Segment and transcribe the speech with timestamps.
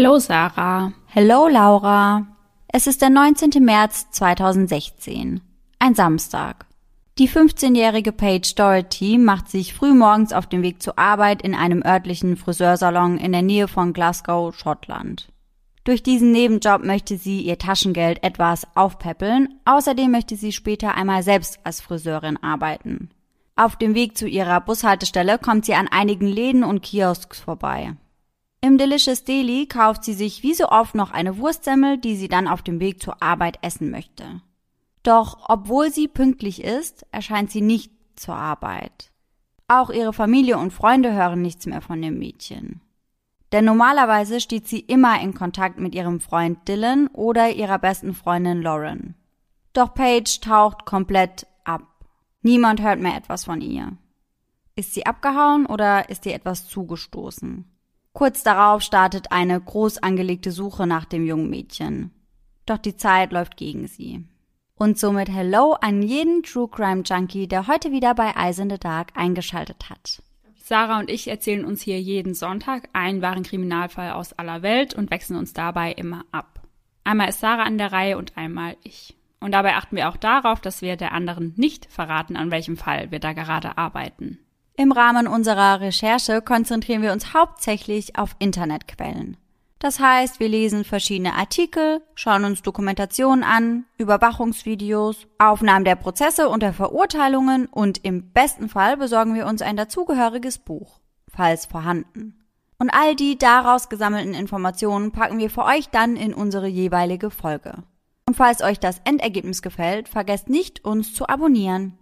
[0.00, 0.92] Hello Sarah.
[1.08, 2.24] Hello Laura.
[2.68, 3.50] Es ist der 19.
[3.64, 5.40] März 2016.
[5.80, 6.66] Ein Samstag.
[7.18, 12.36] Die 15-jährige Paige Doherty macht sich frühmorgens auf den Weg zur Arbeit in einem örtlichen
[12.36, 15.32] Friseursalon in der Nähe von Glasgow, Schottland.
[15.82, 21.58] Durch diesen Nebenjob möchte sie ihr Taschengeld etwas aufpäppeln, außerdem möchte sie später einmal selbst
[21.64, 23.10] als Friseurin arbeiten.
[23.56, 27.96] Auf dem Weg zu ihrer Bushaltestelle kommt sie an einigen Läden und Kiosks vorbei.
[28.60, 32.48] Im Delicious Deli kauft sie sich wie so oft noch eine Wurstsemmel, die sie dann
[32.48, 34.42] auf dem Weg zur Arbeit essen möchte.
[35.04, 39.12] Doch obwohl sie pünktlich ist, erscheint sie nicht zur Arbeit.
[39.68, 42.80] Auch ihre Familie und Freunde hören nichts mehr von dem Mädchen.
[43.52, 48.60] Denn normalerweise steht sie immer in Kontakt mit ihrem Freund Dylan oder ihrer besten Freundin
[48.60, 49.14] Lauren.
[49.72, 51.82] Doch Paige taucht komplett ab.
[52.42, 53.96] Niemand hört mehr etwas von ihr.
[54.74, 57.64] Ist sie abgehauen oder ist ihr etwas zugestoßen?
[58.18, 62.10] Kurz darauf startet eine groß angelegte Suche nach dem jungen Mädchen.
[62.66, 64.24] Doch die Zeit läuft gegen sie.
[64.74, 68.76] Und somit Hello an jeden True Crime Junkie, der heute wieder bei Eyes in the
[68.76, 70.20] Dark eingeschaltet hat.
[70.56, 75.12] Sarah und ich erzählen uns hier jeden Sonntag einen wahren Kriminalfall aus aller Welt und
[75.12, 76.66] wechseln uns dabei immer ab.
[77.04, 79.14] Einmal ist Sarah an der Reihe und einmal ich.
[79.38, 83.12] Und dabei achten wir auch darauf, dass wir der anderen nicht verraten, an welchem Fall
[83.12, 84.40] wir da gerade arbeiten.
[84.80, 89.36] Im Rahmen unserer Recherche konzentrieren wir uns hauptsächlich auf Internetquellen.
[89.80, 96.62] Das heißt, wir lesen verschiedene Artikel, schauen uns Dokumentationen an, Überwachungsvideos, Aufnahmen der Prozesse und
[96.62, 102.38] der Verurteilungen und im besten Fall besorgen wir uns ein dazugehöriges Buch, falls vorhanden.
[102.78, 107.82] Und all die daraus gesammelten Informationen packen wir für euch dann in unsere jeweilige Folge.
[108.26, 111.98] Und falls euch das Endergebnis gefällt, vergesst nicht, uns zu abonnieren.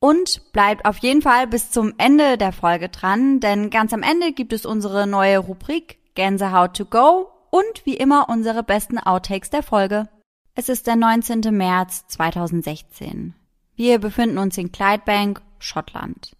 [0.00, 4.32] Und bleibt auf jeden Fall bis zum Ende der Folge dran, denn ganz am Ende
[4.32, 9.62] gibt es unsere neue Rubrik Gänsehaut to go und wie immer unsere besten Outtakes der
[9.62, 10.08] Folge.
[10.54, 11.40] Es ist der 19.
[11.50, 13.34] März 2016.
[13.76, 16.34] Wir befinden uns in Clydebank, Schottland.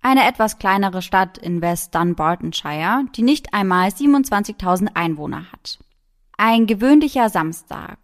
[0.00, 5.78] Eine etwas kleinere Stadt in West Dunbartonshire, die nicht einmal 27.000 Einwohner hat.
[6.36, 7.98] Ein gewöhnlicher Samstag.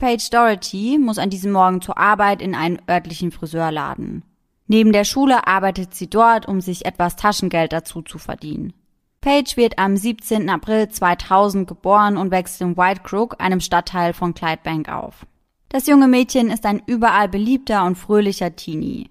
[0.00, 4.24] Paige Doherty muss an diesem Morgen zur Arbeit in einen örtlichen Friseurladen.
[4.66, 8.72] Neben der Schule arbeitet sie dort, um sich etwas Taschengeld dazu zu verdienen.
[9.20, 10.48] Page wird am 17.
[10.48, 15.26] April 2000 geboren und wächst in White Crook, einem Stadtteil von Clydebank, auf.
[15.68, 19.10] Das junge Mädchen ist ein überall beliebter und fröhlicher Teenie.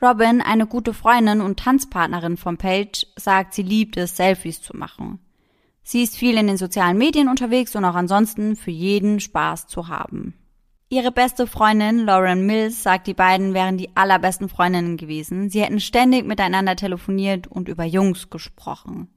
[0.00, 5.18] Robin, eine gute Freundin und Tanzpartnerin von Paige, sagt, sie liebt es, Selfies zu machen.
[5.90, 9.88] Sie ist viel in den sozialen Medien unterwegs und auch ansonsten für jeden Spaß zu
[9.88, 10.34] haben.
[10.88, 15.50] Ihre beste Freundin Lauren Mills sagt, die beiden wären die allerbesten Freundinnen gewesen.
[15.50, 19.08] Sie hätten ständig miteinander telefoniert und über Jungs gesprochen.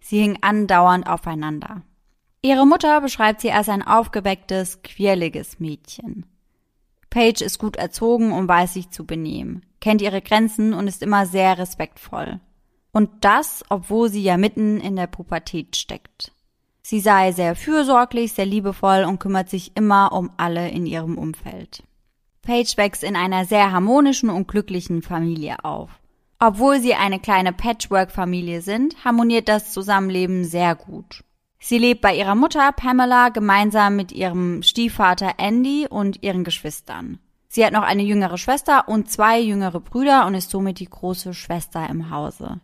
[0.00, 1.80] Sie hingen andauernd aufeinander.
[2.42, 6.26] Ihre Mutter beschreibt sie als ein aufgewecktes, quirliges Mädchen.
[7.08, 11.24] Paige ist gut erzogen und weiß sich zu benehmen, kennt ihre Grenzen und ist immer
[11.24, 12.38] sehr respektvoll.
[12.92, 16.32] Und das, obwohl sie ja mitten in der Pubertät steckt.
[16.82, 21.82] Sie sei sehr fürsorglich, sehr liebevoll und kümmert sich immer um alle in ihrem Umfeld.
[22.42, 25.90] Paige wächst in einer sehr harmonischen und glücklichen Familie auf.
[26.38, 31.24] Obwohl sie eine kleine Patchwork-Familie sind, harmoniert das Zusammenleben sehr gut.
[31.58, 37.18] Sie lebt bei ihrer Mutter Pamela gemeinsam mit ihrem Stiefvater Andy und ihren Geschwistern.
[37.48, 41.34] Sie hat noch eine jüngere Schwester und zwei jüngere Brüder und ist somit die große
[41.34, 42.60] Schwester im Hause.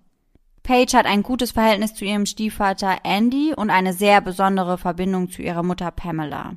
[0.64, 5.42] Paige hat ein gutes Verhältnis zu ihrem Stiefvater Andy und eine sehr besondere Verbindung zu
[5.42, 6.54] ihrer Mutter Pamela.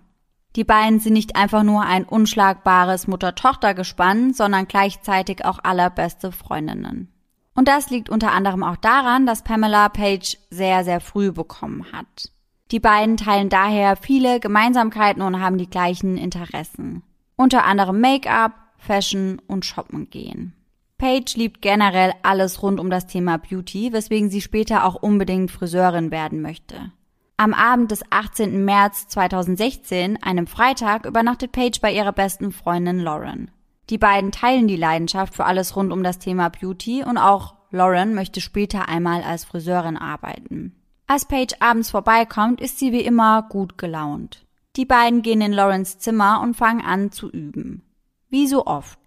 [0.56, 7.12] Die beiden sind nicht einfach nur ein unschlagbares Mutter-Tochter-Gespann, sondern gleichzeitig auch allerbeste Freundinnen.
[7.54, 12.32] Und das liegt unter anderem auch daran, dass Pamela Page sehr, sehr früh bekommen hat.
[12.72, 17.04] Die beiden teilen daher viele Gemeinsamkeiten und haben die gleichen Interessen.
[17.36, 20.54] Unter anderem Make-up, Fashion und Shoppen gehen.
[20.98, 26.10] Paige liebt generell alles rund um das Thema Beauty, weswegen sie später auch unbedingt Friseurin
[26.10, 26.92] werden möchte.
[27.38, 28.66] Am Abend des 18.
[28.66, 33.52] März 2016, einem Freitag, übernachtet Paige bei ihrer besten Freundin Lauren.
[33.92, 38.16] Die beiden teilen die Leidenschaft für alles rund um das Thema Beauty und auch Lauren
[38.16, 40.76] möchte später einmal als Friseurin arbeiten.
[41.06, 44.46] Als Paige abends vorbeikommt, ist sie wie immer gut gelaunt.
[44.76, 47.84] Die beiden gehen in Laurens Zimmer und fangen an zu üben.
[48.30, 49.07] Wie so oft.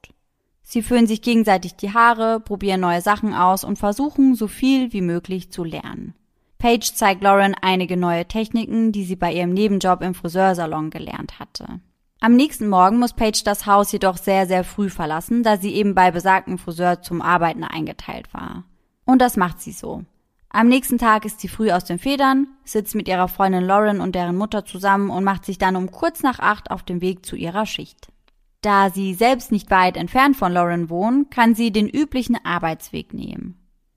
[0.72, 5.00] Sie föhnen sich gegenseitig die Haare, probieren neue Sachen aus und versuchen, so viel wie
[5.00, 6.14] möglich zu lernen.
[6.58, 11.80] Paige zeigt Lauren einige neue Techniken, die sie bei ihrem Nebenjob im Friseursalon gelernt hatte.
[12.20, 15.96] Am nächsten Morgen muss Paige das Haus jedoch sehr, sehr früh verlassen, da sie eben
[15.96, 18.62] bei besagtem Friseur zum Arbeiten eingeteilt war.
[19.04, 20.04] Und das macht sie so.
[20.50, 24.14] Am nächsten Tag ist sie früh aus den Federn, sitzt mit ihrer Freundin Lauren und
[24.14, 27.34] deren Mutter zusammen und macht sich dann um kurz nach acht auf den Weg zu
[27.34, 28.12] ihrer Schicht.
[28.60, 33.56] Da sie selbst nicht weit entfernt von Lauren wohnt, kann sie den üblichen Arbeitsweg nehmen.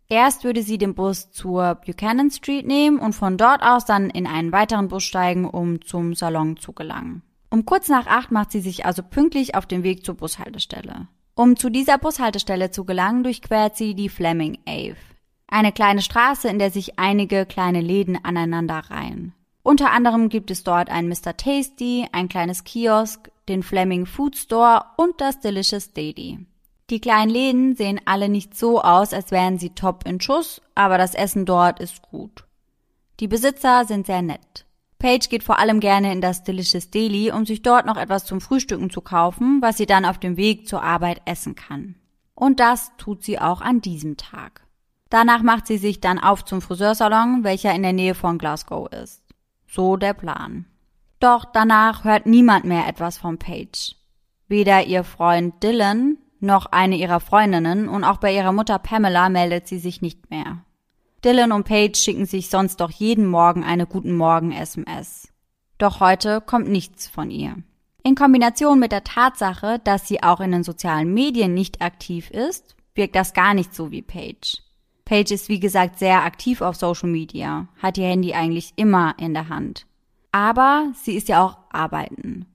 [0.10, 4.28] Erst würde sie den Bus zur Buchanan Street nehmen und von dort aus dann in
[4.28, 7.24] einen weiteren Bus steigen, um zum Salon zu gelangen.
[7.50, 11.08] Um kurz nach acht macht sie sich also pünktlich auf den Weg zur Bushaltestelle.
[11.36, 14.98] Um zu dieser Bushaltestelle zu gelangen, durchquert sie die Fleming Ave.
[15.48, 19.34] Eine kleine Straße, in der sich einige kleine Läden aneinander reihen.
[19.64, 21.38] Unter anderem gibt es dort ein Mr.
[21.38, 26.46] Tasty, ein kleines Kiosk, den Fleming Food Store und das Delicious Daily.
[26.90, 30.98] Die kleinen Läden sehen alle nicht so aus, als wären sie top in Schuss, aber
[30.98, 32.46] das Essen dort ist gut.
[33.20, 34.66] Die Besitzer sind sehr nett.
[35.00, 38.42] Paige geht vor allem gerne in das Delicious Daily, um sich dort noch etwas zum
[38.42, 41.96] Frühstücken zu kaufen, was sie dann auf dem Weg zur Arbeit essen kann.
[42.36, 44.66] Und das tut sie auch an diesem Tag.
[45.10, 49.22] Danach macht sie sich dann auf zum Friseursalon, welcher in der Nähe von Glasgow ist.
[49.68, 50.66] So der Plan.
[51.24, 53.96] Doch danach hört niemand mehr etwas von Paige.
[54.50, 59.66] Weder ihr Freund Dylan noch eine ihrer Freundinnen und auch bei ihrer Mutter Pamela meldet
[59.66, 60.66] sie sich nicht mehr.
[61.24, 65.30] Dylan und Paige schicken sich sonst doch jeden Morgen eine Guten Morgen SMS.
[65.78, 67.56] Doch heute kommt nichts von ihr.
[68.04, 72.76] In Kombination mit der Tatsache, dass sie auch in den sozialen Medien nicht aktiv ist,
[72.96, 74.58] wirkt das gar nicht so wie Paige.
[75.06, 79.34] Paige ist wie gesagt sehr aktiv auf Social Media, hat ihr Handy eigentlich immer in
[79.34, 79.86] der Hand.
[80.34, 82.48] Aber sie ist ja auch arbeiten.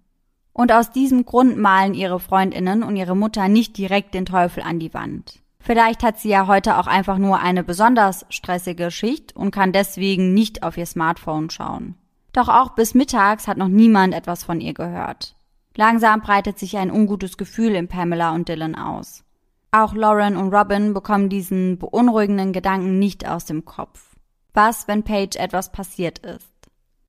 [0.52, 4.80] Und aus diesem Grund malen ihre Freundinnen und ihre Mutter nicht direkt den Teufel an
[4.80, 5.40] die Wand.
[5.60, 10.34] Vielleicht hat sie ja heute auch einfach nur eine besonders stressige Schicht und kann deswegen
[10.34, 11.94] nicht auf ihr Smartphone schauen.
[12.32, 15.36] Doch auch bis mittags hat noch niemand etwas von ihr gehört.
[15.76, 19.22] Langsam breitet sich ein ungutes Gefühl in Pamela und Dylan aus.
[19.70, 24.16] Auch Lauren und Robin bekommen diesen beunruhigenden Gedanken nicht aus dem Kopf.
[24.52, 26.57] Was, wenn Paige etwas passiert ist?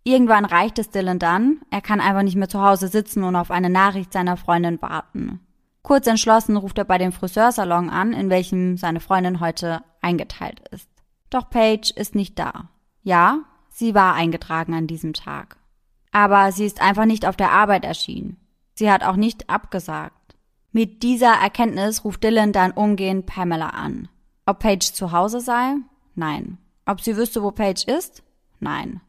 [0.04, 3.52] Irgendwann reicht es Dylan dann, er kann einfach nicht mehr zu Hause sitzen und auf
[3.52, 5.42] eine Nachricht seiner Freundin warten.
[5.82, 10.90] Kurz entschlossen ruft er bei dem Friseursalon an, in welchem seine Freundin heute eingeteilt ist.
[11.30, 12.70] Doch Paige ist nicht da.
[13.04, 15.58] Ja, sie war eingetragen an diesem Tag.
[16.12, 18.38] Aber sie ist einfach nicht auf der Arbeit erschienen.
[18.74, 20.14] Sie hat auch nicht abgesagt.
[20.72, 24.08] Mit dieser Erkenntnis ruft Dylan dann umgehend Pamela an.
[24.46, 25.76] Ob Paige zu Hause sei?
[26.16, 26.58] Nein.
[26.86, 28.24] Ob sie wüsste, wo Paige ist?
[28.60, 29.02] Nein.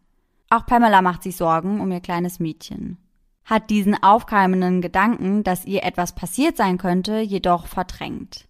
[0.52, 2.98] Auch Pamela macht sich Sorgen um ihr kleines Mädchen.
[3.44, 8.48] Hat diesen aufkeimenden Gedanken, dass ihr etwas passiert sein könnte, jedoch verdrängt.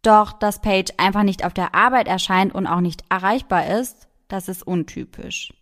[0.00, 4.48] Doch, dass Paige einfach nicht auf der Arbeit erscheint und auch nicht erreichbar ist, das
[4.48, 5.52] ist untypisch.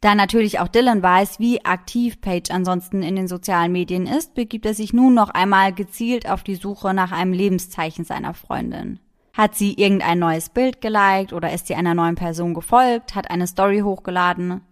[0.00, 4.64] Da natürlich auch Dylan weiß, wie aktiv Paige ansonsten in den sozialen Medien ist, begibt
[4.64, 9.00] er sich nun noch einmal gezielt auf die Suche nach einem Lebenszeichen seiner Freundin.
[9.34, 13.48] Hat sie irgendein neues Bild geliked oder ist sie einer neuen Person gefolgt, hat eine
[13.48, 14.62] Story hochgeladen?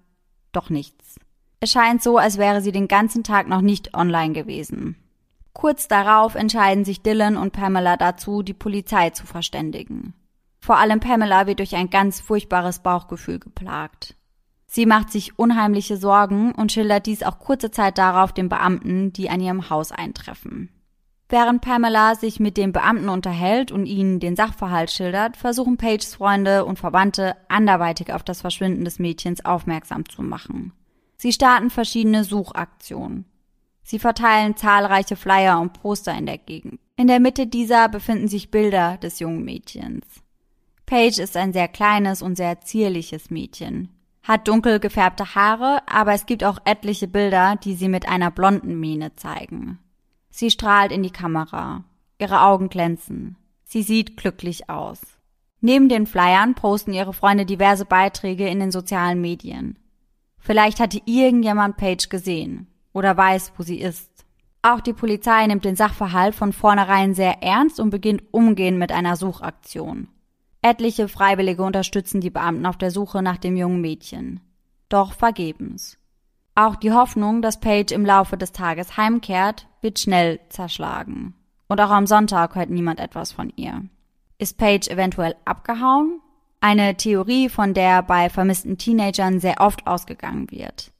[0.52, 1.20] Doch nichts.
[1.60, 4.96] Es scheint so, als wäre sie den ganzen Tag noch nicht online gewesen.
[5.52, 10.14] Kurz darauf entscheiden sich Dylan und Pamela dazu, die Polizei zu verständigen.
[10.60, 14.14] Vor allem Pamela wird durch ein ganz furchtbares Bauchgefühl geplagt.
[14.66, 19.30] Sie macht sich unheimliche Sorgen und schildert dies auch kurze Zeit darauf den Beamten, die
[19.30, 20.68] an ihrem Haus eintreffen.
[21.30, 26.64] Während Pamela sich mit den Beamten unterhält und ihnen den Sachverhalt schildert, versuchen Pages Freunde
[26.64, 30.72] und Verwandte anderweitig auf das Verschwinden des Mädchens aufmerksam zu machen.
[31.18, 33.26] Sie starten verschiedene Suchaktionen.
[33.82, 36.80] Sie verteilen zahlreiche Flyer und Poster in der Gegend.
[36.96, 40.04] In der Mitte dieser befinden sich Bilder des jungen Mädchens.
[40.86, 43.90] Paige ist ein sehr kleines und sehr zierliches Mädchen,
[44.22, 48.80] hat dunkel gefärbte Haare, aber es gibt auch etliche Bilder, die sie mit einer blonden
[48.80, 49.78] Mähne zeigen.
[50.38, 51.82] Sie strahlt in die Kamera.
[52.20, 53.34] Ihre Augen glänzen.
[53.64, 55.00] Sie sieht glücklich aus.
[55.60, 59.80] Neben den Flyern posten ihre Freunde diverse Beiträge in den sozialen Medien.
[60.38, 64.12] Vielleicht hatte irgendjemand Paige gesehen oder weiß, wo sie ist.
[64.62, 69.16] Auch die Polizei nimmt den Sachverhalt von vornherein sehr ernst und beginnt umgehend mit einer
[69.16, 70.06] Suchaktion.
[70.62, 74.38] Etliche Freiwillige unterstützen die Beamten auf der Suche nach dem jungen Mädchen.
[74.88, 75.97] Doch vergebens.
[76.60, 81.34] Auch die Hoffnung, dass Paige im Laufe des Tages heimkehrt, wird schnell zerschlagen.
[81.68, 83.84] Und auch am Sonntag hört niemand etwas von ihr.
[84.38, 86.20] Ist Paige eventuell abgehauen?
[86.60, 90.90] Eine Theorie, von der bei vermissten Teenagern sehr oft ausgegangen wird.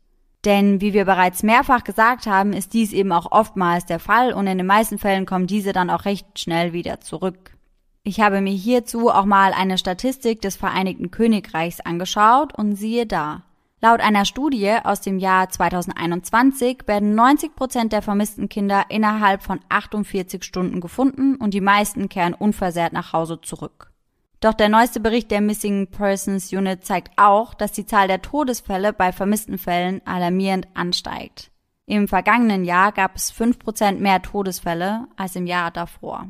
[0.45, 4.47] Denn wie wir bereits mehrfach gesagt haben, ist dies eben auch oftmals der Fall und
[4.47, 7.57] in den meisten Fällen kommen diese dann auch recht schnell wieder zurück.
[8.05, 13.43] Ich habe mir hierzu auch mal eine Statistik des Vereinigten Königreichs angeschaut und siehe da.
[13.80, 19.61] Laut einer Studie aus dem Jahr 2021 werden 90 Prozent der vermissten Kinder innerhalb von
[19.68, 23.92] 48 Stunden gefunden und die meisten kehren unversehrt nach Hause zurück.
[24.40, 28.92] Doch der neueste Bericht der Missing Persons Unit zeigt auch, dass die Zahl der Todesfälle
[28.92, 31.50] bei vermissten Fällen alarmierend ansteigt.
[31.87, 36.28] Im vergangenen Jahr gab es fünf Prozent mehr Todesfälle als im Jahr davor.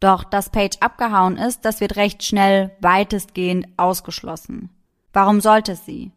[0.00, 4.70] Doch dass Page abgehauen ist, das wird recht schnell weitestgehend ausgeschlossen.
[5.12, 6.12] Warum sollte sie?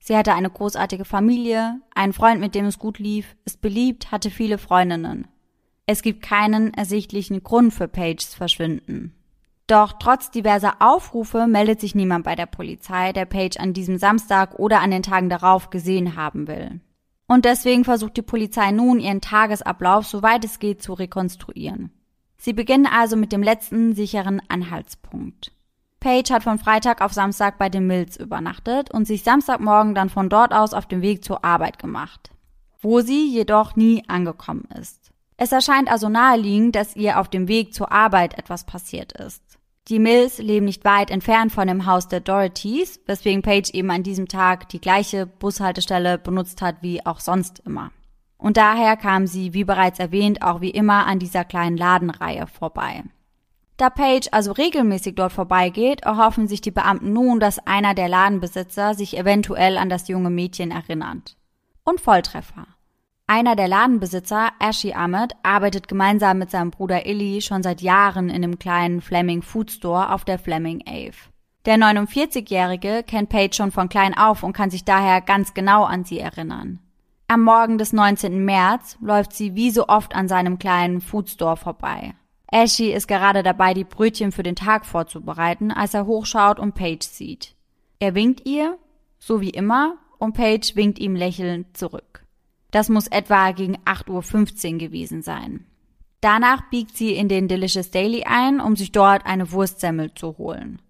[0.00, 4.30] Sie hatte eine großartige Familie, einen Freund, mit dem es gut lief, ist beliebt, hatte
[4.30, 5.28] viele Freundinnen.
[5.86, 9.14] Es gibt keinen ersichtlichen Grund für Pages Verschwinden.
[9.66, 14.58] Doch trotz diverser Aufrufe meldet sich niemand bei der Polizei, der Page an diesem Samstag
[14.58, 16.80] oder an den Tagen darauf gesehen haben will.
[17.28, 21.92] Und deswegen versucht die Polizei nun, ihren Tagesablauf, soweit es geht, zu rekonstruieren.
[22.36, 25.52] Sie beginnen also mit dem letzten sicheren Anhaltspunkt.
[26.00, 30.30] Paige hat von Freitag auf Samstag bei den Mills übernachtet und sich Samstagmorgen dann von
[30.30, 32.30] dort aus auf den Weg zur Arbeit gemacht,
[32.80, 35.10] wo sie jedoch nie angekommen ist.
[35.36, 39.42] Es erscheint also naheliegend, dass ihr auf dem Weg zur Arbeit etwas passiert ist.
[39.88, 44.02] Die Mills leben nicht weit entfernt von dem Haus der Dorothys, weswegen Paige eben an
[44.02, 47.90] diesem Tag die gleiche Bushaltestelle benutzt hat wie auch sonst immer.
[48.38, 53.04] Und daher kam sie, wie bereits erwähnt, auch wie immer an dieser kleinen Ladenreihe vorbei.
[53.80, 58.92] Da Paige also regelmäßig dort vorbeigeht, erhoffen sich die Beamten nun, dass einer der Ladenbesitzer
[58.92, 61.38] sich eventuell an das junge Mädchen erinnert.
[61.82, 62.66] Und Volltreffer.
[63.26, 68.42] Einer der Ladenbesitzer, Ashy Ahmed, arbeitet gemeinsam mit seinem Bruder Illy schon seit Jahren in
[68.42, 71.16] dem kleinen Fleming Food Store auf der Fleming Ave.
[71.64, 76.04] Der 49-Jährige kennt Paige schon von klein auf und kann sich daher ganz genau an
[76.04, 76.80] sie erinnern.
[77.28, 78.44] Am Morgen des 19.
[78.44, 82.12] März läuft sie wie so oft an seinem kleinen Food Store vorbei.
[82.52, 87.04] Ashy ist gerade dabei, die Brötchen für den Tag vorzubereiten, als er hochschaut und Paige
[87.04, 87.54] sieht.
[88.00, 88.78] Er winkt ihr,
[89.18, 92.24] so wie immer, und Paige winkt ihm lächelnd zurück.
[92.70, 95.66] Das muss etwa gegen 8.15 Uhr gewesen sein.
[96.20, 100.82] Danach biegt sie in den Delicious Daily ein, um sich dort eine Wurstsemmel zu holen.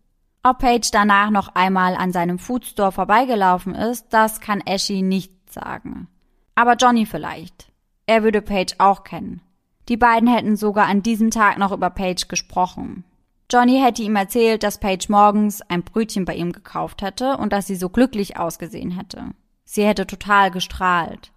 [0.43, 6.09] Ob Paige danach noch einmal an seinem Foodstore vorbeigelaufen ist, das kann Ashy nicht sagen.
[6.55, 7.71] Aber Johnny vielleicht.
[8.07, 9.43] Er würde Paige auch kennen.
[9.91, 13.05] Die beiden hätten sogar an diesem Tag noch über Paige gesprochen.
[13.51, 17.67] Johnny hätte ihm erzählt, dass Paige morgens ein Brötchen bei ihm gekauft hätte und dass
[17.67, 19.33] sie so glücklich ausgesehen hätte.
[19.65, 21.33] Sie hätte total gestrahlt.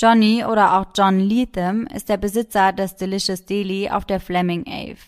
[0.00, 4.98] Johnny oder auch John Leatham ist der Besitzer des Delicious Deli auf der Fleming Ave.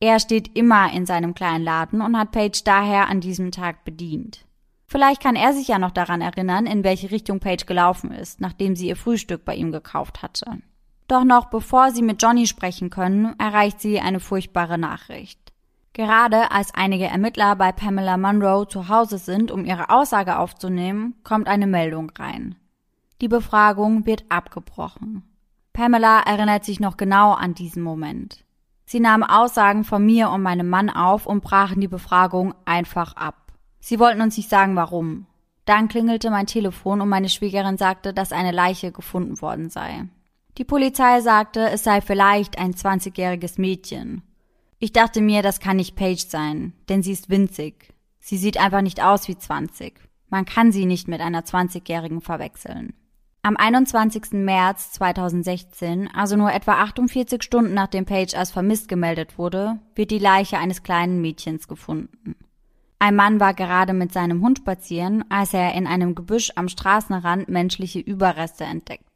[0.00, 4.46] Er steht immer in seinem kleinen Laden und hat Paige daher an diesem Tag bedient.
[4.86, 8.74] Vielleicht kann er sich ja noch daran erinnern, in welche Richtung Paige gelaufen ist, nachdem
[8.74, 10.62] sie ihr Frühstück bei ihm gekauft hatte.
[11.08, 15.40] Doch noch bevor sie mit Johnny sprechen können, erreicht sie eine furchtbare Nachricht.
[15.94, 21.48] Gerade als einige Ermittler bei Pamela Monroe zu Hause sind, um ihre Aussage aufzunehmen, kommt
[21.48, 22.54] eine Meldung rein.
[23.20, 25.24] Die Befragung wird abgebrochen.
[25.72, 28.44] Pamela erinnert sich noch genau an diesen Moment.
[28.84, 33.52] Sie nahmen Aussagen von mir und meinem Mann auf und brachen die Befragung einfach ab.
[33.80, 35.26] Sie wollten uns nicht sagen, warum.
[35.64, 40.04] Dann klingelte mein Telefon und meine Schwiegerin sagte, dass eine Leiche gefunden worden sei.
[40.58, 44.22] Die Polizei sagte, es sei vielleicht ein 20-jähriges Mädchen.
[44.80, 47.94] Ich dachte mir, das kann nicht Paige sein, denn sie ist winzig.
[48.18, 49.94] Sie sieht einfach nicht aus wie 20.
[50.30, 52.92] Man kann sie nicht mit einer 20-jährigen verwechseln.
[53.42, 54.32] Am 21.
[54.32, 60.18] März 2016, also nur etwa 48 Stunden nachdem Paige als vermisst gemeldet wurde, wird die
[60.18, 62.34] Leiche eines kleinen Mädchens gefunden.
[62.98, 67.48] Ein Mann war gerade mit seinem Hund spazieren, als er in einem Gebüsch am Straßenrand
[67.48, 69.07] menschliche Überreste entdeckt.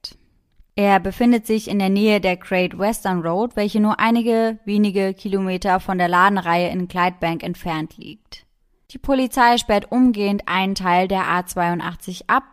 [0.74, 5.80] Er befindet sich in der Nähe der Great Western Road, welche nur einige wenige Kilometer
[5.80, 8.46] von der Ladenreihe in Clydebank entfernt liegt.
[8.90, 12.44] Die Polizei sperrt umgehend einen Teil der A82 ab,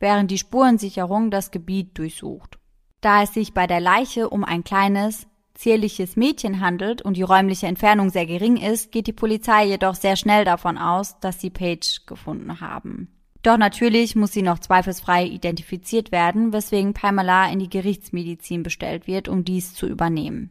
[0.00, 2.58] während die Spurensicherung das Gebiet durchsucht.
[3.00, 7.66] Da es sich bei der Leiche um ein kleines, zierliches Mädchen handelt und die räumliche
[7.66, 12.00] Entfernung sehr gering ist, geht die Polizei jedoch sehr schnell davon aus, dass sie Paige
[12.06, 13.17] gefunden haben.
[13.42, 19.28] Doch natürlich muss sie noch zweifelsfrei identifiziert werden, weswegen Pamela in die Gerichtsmedizin bestellt wird,
[19.28, 20.50] um dies zu übernehmen.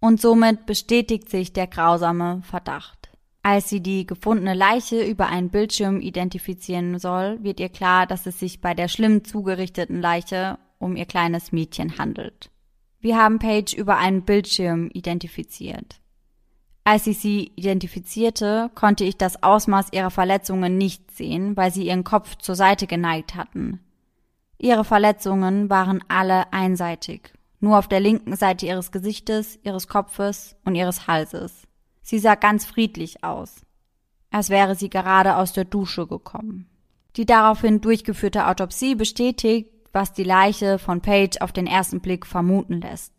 [0.00, 3.10] Und somit bestätigt sich der grausame Verdacht.
[3.42, 8.40] Als sie die gefundene Leiche über einen Bildschirm identifizieren soll, wird ihr klar, dass es
[8.40, 12.50] sich bei der schlimm zugerichteten Leiche um ihr kleines Mädchen handelt.
[13.00, 16.00] Wir haben Paige über einen Bildschirm identifiziert.
[16.86, 22.04] Als ich sie identifizierte, konnte ich das Ausmaß ihrer Verletzungen nicht sehen, weil sie ihren
[22.04, 23.80] Kopf zur Seite geneigt hatten.
[24.58, 30.74] Ihre Verletzungen waren alle einseitig, nur auf der linken Seite ihres Gesichtes, ihres Kopfes und
[30.74, 31.62] ihres Halses.
[32.02, 33.62] Sie sah ganz friedlich aus,
[34.30, 36.68] als wäre sie gerade aus der Dusche gekommen.
[37.16, 42.82] Die daraufhin durchgeführte Autopsie bestätigt, was die Leiche von Page auf den ersten Blick vermuten
[42.82, 43.12] lässt.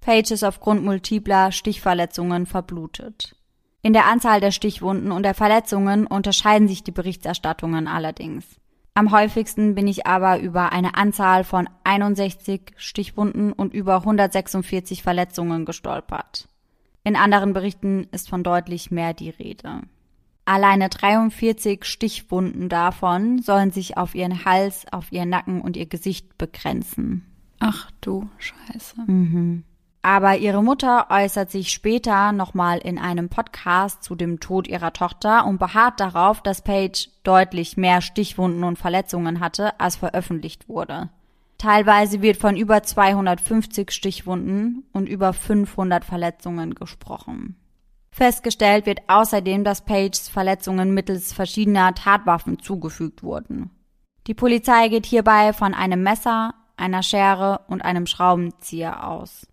[0.00, 3.36] Page ist aufgrund multipler Stichverletzungen verblutet.
[3.82, 8.44] In der Anzahl der Stichwunden und der Verletzungen unterscheiden sich die Berichterstattungen allerdings.
[8.94, 15.64] Am häufigsten bin ich aber über eine Anzahl von 61 Stichwunden und über 146 Verletzungen
[15.64, 16.48] gestolpert.
[17.04, 19.82] In anderen Berichten ist von deutlich mehr die Rede.
[20.44, 26.36] Alleine 43 Stichwunden davon sollen sich auf ihren Hals, auf ihren Nacken und ihr Gesicht
[26.36, 27.24] begrenzen.
[27.60, 29.02] Ach du Scheiße.
[29.06, 29.64] Mhm.
[30.08, 35.44] Aber ihre Mutter äußert sich später nochmal in einem Podcast zu dem Tod ihrer Tochter
[35.44, 41.10] und beharrt darauf, dass Paige deutlich mehr Stichwunden und Verletzungen hatte, als veröffentlicht wurde.
[41.58, 47.56] Teilweise wird von über 250 Stichwunden und über 500 Verletzungen gesprochen.
[48.10, 53.72] Festgestellt wird außerdem, dass Pages Verletzungen mittels verschiedener Tatwaffen zugefügt wurden.
[54.26, 59.46] Die Polizei geht hierbei von einem Messer, einer Schere und einem Schraubenzieher aus.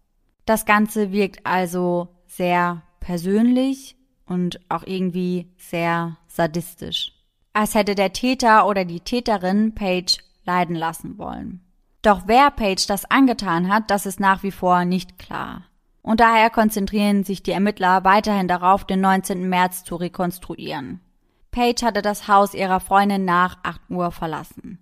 [0.45, 7.11] Das Ganze wirkt also sehr persönlich und auch irgendwie sehr sadistisch.
[7.53, 11.61] Als hätte der Täter oder die Täterin Paige leiden lassen wollen.
[12.01, 15.63] Doch wer Page das angetan hat, das ist nach wie vor nicht klar.
[16.03, 19.49] Und daher konzentrieren sich die Ermittler weiterhin darauf, den 19.
[19.49, 21.01] März zu rekonstruieren.
[21.49, 24.77] Page hatte das Haus ihrer Freundin nach 8 Uhr verlassen.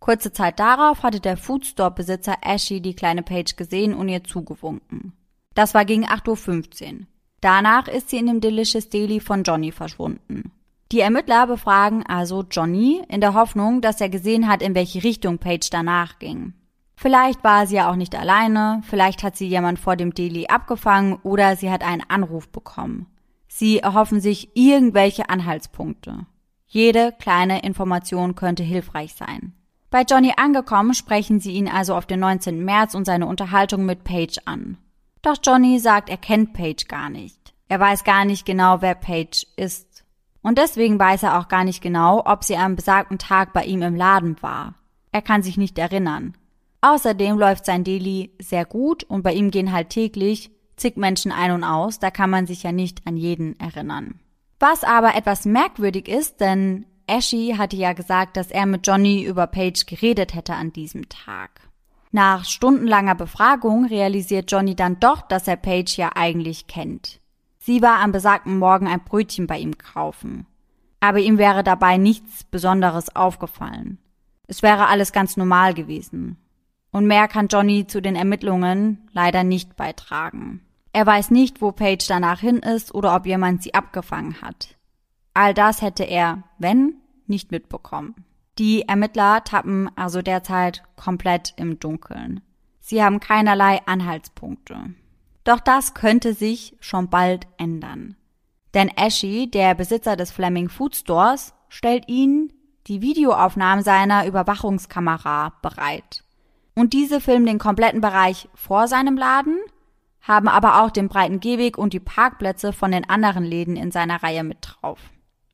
[0.00, 5.12] Kurze Zeit darauf hatte der Foodstore-Besitzer Ashy die kleine Page gesehen und ihr zugewunken.
[5.54, 7.06] Das war gegen 8.15 Uhr.
[7.40, 10.52] Danach ist sie in dem Delicious Daily von Johnny verschwunden.
[10.92, 15.38] Die Ermittler befragen also Johnny in der Hoffnung, dass er gesehen hat, in welche Richtung
[15.38, 16.54] Page danach ging.
[16.94, 21.18] Vielleicht war sie ja auch nicht alleine, vielleicht hat sie jemand vor dem Deli abgefangen
[21.22, 23.06] oder sie hat einen Anruf bekommen.
[23.48, 26.26] Sie erhoffen sich irgendwelche Anhaltspunkte.
[26.66, 29.52] Jede kleine Information könnte hilfreich sein.
[29.96, 32.62] Bei Johnny angekommen, sprechen sie ihn also auf den 19.
[32.62, 34.76] März und seine Unterhaltung mit Paige an.
[35.22, 37.54] Doch Johnny sagt, er kennt Paige gar nicht.
[37.68, 40.04] Er weiß gar nicht genau, wer Paige ist.
[40.42, 43.80] Und deswegen weiß er auch gar nicht genau, ob sie am besagten Tag bei ihm
[43.80, 44.74] im Laden war.
[45.12, 46.34] Er kann sich nicht erinnern.
[46.82, 51.52] Außerdem läuft sein Daily sehr gut und bei ihm gehen halt täglich zig Menschen ein
[51.52, 54.20] und aus, da kann man sich ja nicht an jeden erinnern.
[54.60, 59.46] Was aber etwas merkwürdig ist, denn Ashy hatte ja gesagt, dass er mit Johnny über
[59.46, 61.60] Paige geredet hätte an diesem Tag.
[62.10, 67.20] Nach stundenlanger Befragung realisiert Johnny dann doch, dass er Paige ja eigentlich kennt.
[67.58, 70.46] Sie war am besagten Morgen ein Brötchen bei ihm kaufen.
[71.00, 73.98] Aber ihm wäre dabei nichts Besonderes aufgefallen.
[74.46, 76.38] Es wäre alles ganz normal gewesen.
[76.90, 80.62] Und mehr kann Johnny zu den Ermittlungen leider nicht beitragen.
[80.92, 84.75] Er weiß nicht, wo Paige danach hin ist oder ob jemand sie abgefangen hat.
[85.36, 86.94] All das hätte er, wenn,
[87.26, 88.14] nicht mitbekommen.
[88.58, 92.40] Die Ermittler tappen also derzeit komplett im Dunkeln.
[92.80, 94.94] Sie haben keinerlei Anhaltspunkte.
[95.44, 98.16] Doch das könnte sich schon bald ändern.
[98.72, 102.50] Denn Ashy, der Besitzer des Fleming Food Stores, stellt ihnen
[102.86, 106.24] die Videoaufnahmen seiner Überwachungskamera bereit.
[106.74, 109.58] Und diese filmen den kompletten Bereich vor seinem Laden,
[110.22, 114.22] haben aber auch den breiten Gehweg und die Parkplätze von den anderen Läden in seiner
[114.22, 114.98] Reihe mit drauf.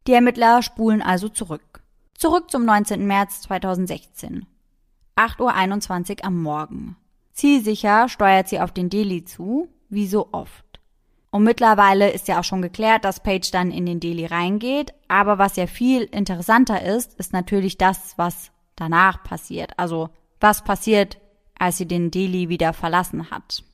[0.07, 1.83] Die Ermittler spulen also zurück.
[2.17, 3.07] Zurück zum 19.
[3.07, 4.47] März 2016.
[5.17, 6.97] 8.21 Uhr am Morgen.
[7.33, 10.65] Zielsicher steuert sie auf den Delhi zu, wie so oft.
[11.31, 14.93] Und mittlerweile ist ja auch schon geklärt, dass Paige dann in den Delhi reingeht.
[15.09, 19.79] Aber was ja viel interessanter ist, ist natürlich das, was danach passiert.
[19.79, 20.11] Also
[20.41, 21.19] was passiert,
[21.59, 23.65] als sie den Delhi wieder verlassen hat.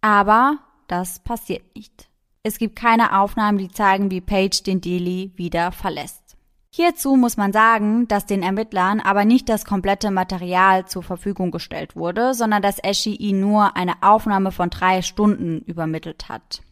[0.00, 2.08] Aber das passiert nicht.
[2.48, 6.34] Es gibt keine Aufnahmen, die zeigen, wie Paige den Delhi wieder verlässt.
[6.70, 11.94] Hierzu muss man sagen, dass den Ermittlern aber nicht das komplette Material zur Verfügung gestellt
[11.94, 16.62] wurde, sondern dass Eschi ihnen nur eine Aufnahme von drei Stunden übermittelt hat.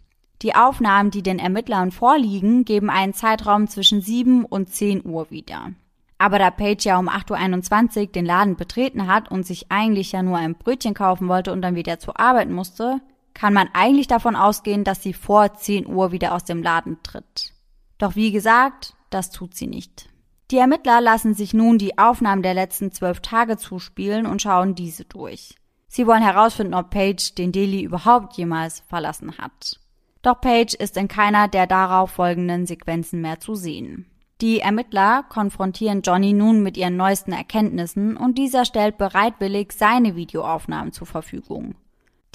[0.41, 5.73] Die Aufnahmen, die den Ermittlern vorliegen, geben einen Zeitraum zwischen 7 und 10 Uhr wieder.
[6.17, 10.23] Aber da Paige ja um 8.21 Uhr den Laden betreten hat und sich eigentlich ja
[10.23, 13.03] nur ein Brötchen kaufen wollte und dann wieder zur Arbeit musste,
[13.37, 17.53] kann man eigentlich davon ausgehen, dass sie vor 10 Uhr wieder aus dem Laden tritt.
[17.99, 20.09] Doch wie gesagt, das tut sie nicht.
[20.51, 25.05] Die Ermittler lassen sich nun die Aufnahmen der letzten zwölf Tage zuspielen und schauen diese
[25.05, 25.55] durch.
[25.87, 29.81] Sie wollen herausfinden, ob Paige den Delhi überhaupt jemals verlassen hat.
[30.23, 34.07] Doch Paige ist in keiner der darauf folgenden Sequenzen mehr zu sehen.
[34.41, 40.93] Die Ermittler konfrontieren Johnny nun mit ihren neuesten Erkenntnissen und dieser stellt bereitwillig seine Videoaufnahmen
[40.93, 41.75] zur Verfügung.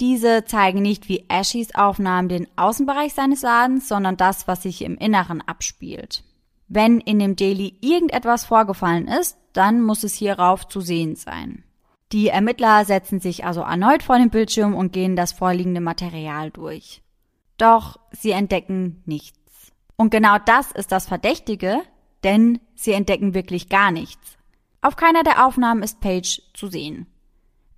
[0.02, 4.98] Diese zeigen nicht wie Ashys Aufnahmen den Außenbereich seines Ladens, sondern das, was sich im
[4.98, 6.24] Inneren abspielt.
[6.66, 11.62] Wenn in dem Daily irgendetwas vorgefallen ist, dann muss es hierauf zu sehen sein.
[12.10, 17.00] Die Ermittler setzen sich also erneut vor den Bildschirm und gehen das vorliegende Material durch.
[17.56, 19.38] Doch sie entdecken nichts.
[19.94, 21.80] Und genau das ist das Verdächtige,
[22.24, 24.36] denn sie entdecken wirklich gar nichts.
[24.80, 27.06] Auf keiner der Aufnahmen ist Paige zu sehen.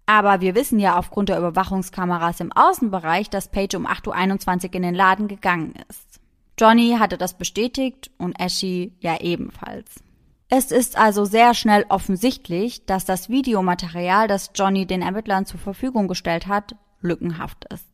[0.07, 4.83] Aber wir wissen ja aufgrund der Überwachungskameras im Außenbereich, dass Paige um 8.21 Uhr in
[4.83, 6.21] den Laden gegangen ist.
[6.59, 10.05] Johnny hatte das bestätigt und Ashley ja ebenfalls.
[10.49, 16.07] Es ist also sehr schnell offensichtlich, dass das Videomaterial, das Johnny den Ermittlern zur Verfügung
[16.07, 17.89] gestellt hat, lückenhaft ist.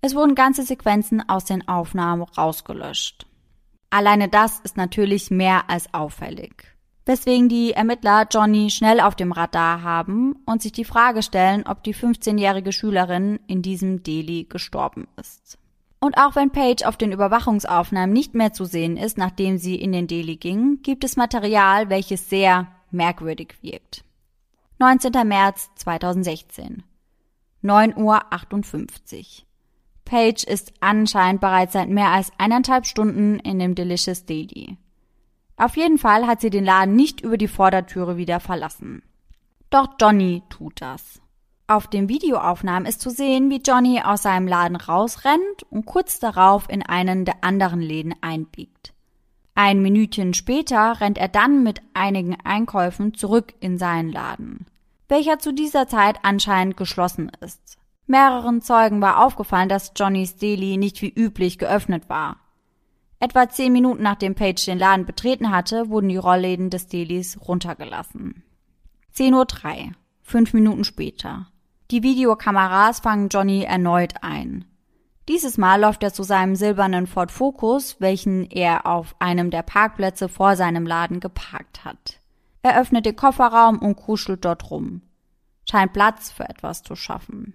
[0.00, 3.26] Es wurden ganze Sequenzen aus den Aufnahmen rausgelöscht.
[3.88, 6.73] Alleine das ist natürlich mehr als auffällig.
[7.06, 11.82] Weswegen die Ermittler Johnny schnell auf dem Radar haben und sich die Frage stellen, ob
[11.82, 15.58] die 15-jährige Schülerin in diesem Delhi gestorben ist.
[16.00, 19.92] Und auch wenn Paige auf den Überwachungsaufnahmen nicht mehr zu sehen ist, nachdem sie in
[19.92, 24.04] den Delhi ging, gibt es Material, welches sehr merkwürdig wirkt.
[24.78, 25.12] 19.
[25.26, 26.82] März 2016.
[27.62, 29.24] 9.58 Uhr.
[30.04, 34.76] Paige ist anscheinend bereits seit mehr als eineinhalb Stunden in dem Delicious Daily.
[35.56, 39.02] Auf jeden Fall hat sie den Laden nicht über die Vordertüre wieder verlassen.
[39.70, 41.20] Doch Johnny tut das.
[41.66, 46.68] Auf den Videoaufnahmen ist zu sehen, wie Johnny aus seinem Laden rausrennt und kurz darauf
[46.68, 48.92] in einen der anderen Läden einbiegt.
[49.54, 54.66] Ein Minütchen später rennt er dann mit einigen Einkäufen zurück in seinen Laden,
[55.08, 57.78] welcher zu dieser Zeit anscheinend geschlossen ist.
[58.06, 62.36] Mehreren Zeugen war aufgefallen, dass Johnnys Deli nicht wie üblich geöffnet war.
[63.24, 68.42] Etwa zehn Minuten nachdem Page den Laden betreten hatte, wurden die Rollläden des Delis runtergelassen.
[69.16, 71.46] 10.03 Uhr, fünf Minuten später.
[71.90, 74.66] Die Videokameras fangen Johnny erneut ein.
[75.26, 80.28] Dieses Mal läuft er zu seinem silbernen Ford Focus, welchen er auf einem der Parkplätze
[80.28, 82.20] vor seinem Laden geparkt hat.
[82.60, 85.00] Er öffnet den Kofferraum und kuschelt dort rum.
[85.66, 87.54] Scheint Platz für etwas zu schaffen.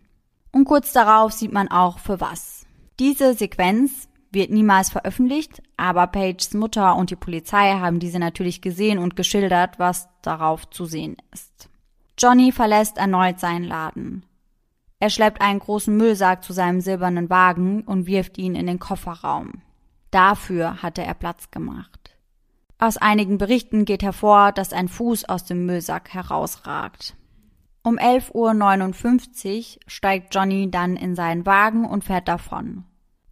[0.51, 2.65] Und kurz darauf sieht man auch für was.
[2.97, 8.99] Diese Sequenz wird niemals veröffentlicht, aber Pages Mutter und die Polizei haben diese natürlich gesehen
[8.99, 11.69] und geschildert, was darauf zu sehen ist.
[12.17, 14.25] Johnny verlässt erneut seinen Laden.
[14.99, 19.61] Er schleppt einen großen Müllsack zu seinem silbernen Wagen und wirft ihn in den Kofferraum.
[20.11, 22.17] Dafür hatte er Platz gemacht.
[22.77, 27.15] Aus einigen Berichten geht hervor, dass ein Fuß aus dem Müllsack herausragt.
[27.83, 32.83] Um 11.59 Uhr steigt Johnny dann in seinen Wagen und fährt davon.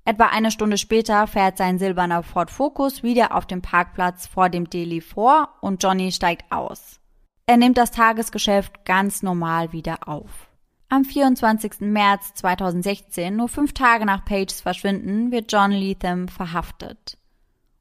[0.07, 4.69] Etwa eine Stunde später fährt sein silberner Ford Focus wieder auf dem Parkplatz vor dem
[4.69, 7.01] Deli vor und Johnny steigt aus.
[7.45, 10.47] Er nimmt das Tagesgeschäft ganz normal wieder auf.
[10.87, 11.81] Am 24.
[11.81, 17.17] März 2016, nur fünf Tage nach Pages Verschwinden, wird John Leatham verhaftet.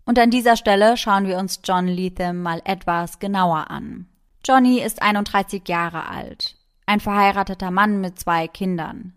[0.05, 4.09] Und an dieser Stelle schauen wir uns John Leatham mal etwas genauer an.
[4.45, 9.16] Johnny ist 31 Jahre alt, ein verheirateter Mann mit zwei Kindern.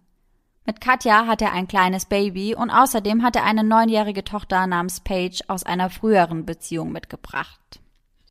[0.70, 5.00] Mit Katja hat er ein kleines Baby und außerdem hat er eine neunjährige Tochter namens
[5.00, 7.80] Paige aus einer früheren Beziehung mitgebracht.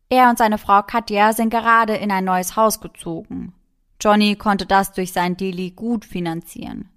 [0.08, 3.54] Er und seine Frau Katja sind gerade in ein neues Haus gezogen.
[4.00, 6.88] Johnny konnte das durch sein Deli gut finanzieren.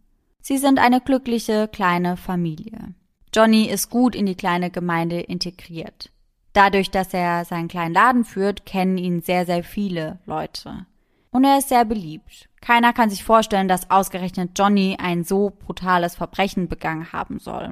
[0.42, 2.94] Sie sind eine glückliche kleine Familie.
[3.34, 6.12] Johnny ist gut in die kleine Gemeinde integriert.
[6.54, 10.86] Dadurch, dass er seinen kleinen Laden führt, kennen ihn sehr, sehr viele Leute.
[11.32, 12.48] Und er ist sehr beliebt.
[12.62, 17.72] Keiner kann sich vorstellen, dass ausgerechnet Johnny ein so brutales Verbrechen begangen haben soll.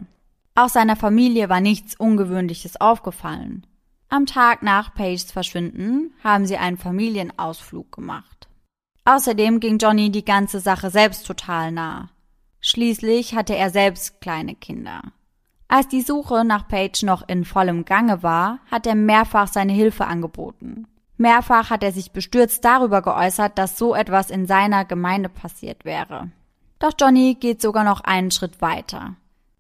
[0.56, 3.66] Auch seiner Familie war nichts Ungewöhnliches aufgefallen.
[4.10, 8.48] Am Tag nach Pages Verschwinden haben sie einen Familienausflug gemacht.
[9.06, 12.10] Außerdem ging Johnny die ganze Sache selbst total nah.
[12.60, 15.02] Schließlich hatte er selbst kleine Kinder.
[15.68, 20.08] Als die Suche nach Page noch in vollem Gange war, hat er mehrfach seine Hilfe
[20.08, 20.88] angeboten.
[21.20, 26.32] Mehrfach hat er sich bestürzt darüber geäußert, dass so etwas in seiner Gemeinde passiert wäre.
[26.80, 29.16] Doch Johnny geht sogar noch einen Schritt weiter.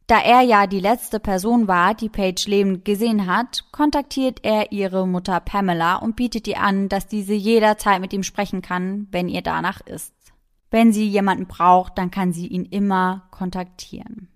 [0.07, 5.05] Da er ja die letzte Person war, die Paige lebend gesehen hat, kontaktiert er ihre
[5.05, 9.41] Mutter Pamela und bietet ihr an, dass diese jederzeit mit ihm sprechen kann, wenn ihr
[9.41, 10.13] danach ist.
[10.71, 14.29] Wenn sie jemanden braucht, dann kann sie ihn immer kontaktieren.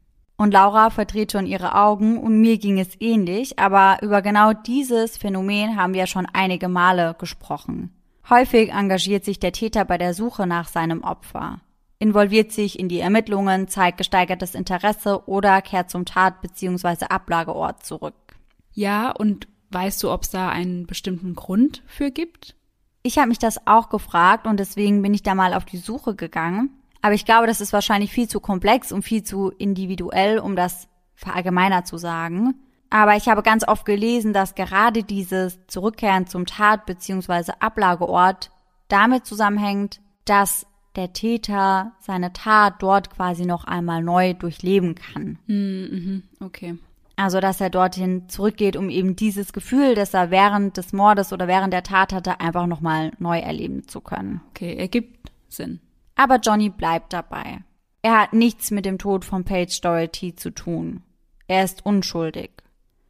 [0.43, 5.15] Und Laura verdreht schon ihre Augen und mir ging es ähnlich, aber über genau dieses
[5.17, 7.93] Phänomen haben wir schon einige Male gesprochen.
[8.29, 11.61] Häufig engagiert sich der Täter bei der Suche nach seinem Opfer
[12.03, 17.05] involviert sich in die Ermittlungen, zeigt gesteigertes Interesse oder kehrt zum Tat- bzw.
[17.05, 18.35] Ablageort zurück.
[18.73, 22.57] Ja, und weißt du, ob es da einen bestimmten Grund für gibt?
[23.03, 26.13] Ich habe mich das auch gefragt und deswegen bin ich da mal auf die Suche
[26.13, 26.71] gegangen.
[27.03, 30.87] Aber ich glaube, das ist wahrscheinlich viel zu komplex und viel zu individuell, um das
[31.15, 32.55] verallgemeiner zu sagen.
[32.89, 37.51] Aber ich habe ganz oft gelesen, dass gerade dieses Zurückkehren zum Tat- bzw.
[37.59, 38.51] Ablageort
[38.87, 45.39] damit zusammenhängt, dass der Täter seine Tat dort quasi noch einmal neu durchleben kann.
[45.47, 46.77] Mhm, okay.
[47.17, 51.49] Also, dass er dorthin zurückgeht, um eben dieses Gefühl, das er während des Mordes oder
[51.49, 54.39] während der Tat hatte, einfach nochmal neu erleben zu können.
[54.51, 55.81] Okay, ergibt Sinn.
[56.15, 57.59] Aber Johnny bleibt dabei.
[58.01, 61.03] Er hat nichts mit dem Tod von Paige Doherty zu tun.
[61.47, 62.51] Er ist unschuldig.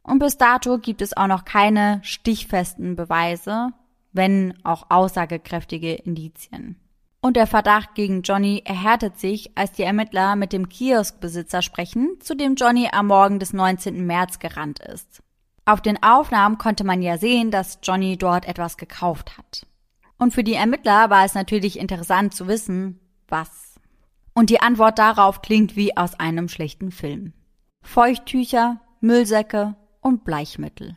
[0.02, 3.72] Und bis dato gibt es auch noch keine stichfesten Beweise,
[4.12, 6.76] wenn auch aussagekräftige Indizien.
[7.20, 12.36] Und der Verdacht gegen Johnny erhärtet sich, als die Ermittler mit dem Kioskbesitzer sprechen, zu
[12.36, 14.06] dem Johnny am Morgen des 19.
[14.06, 15.22] März gerannt ist.
[15.64, 19.66] Auf den Aufnahmen konnte man ja sehen, dass Johnny dort etwas gekauft hat.
[20.24, 23.74] Und für die Ermittler war es natürlich interessant zu wissen, was.
[24.32, 27.34] Und die Antwort darauf klingt wie aus einem schlechten Film.
[27.82, 30.96] Feuchttücher, Müllsäcke und Bleichmittel.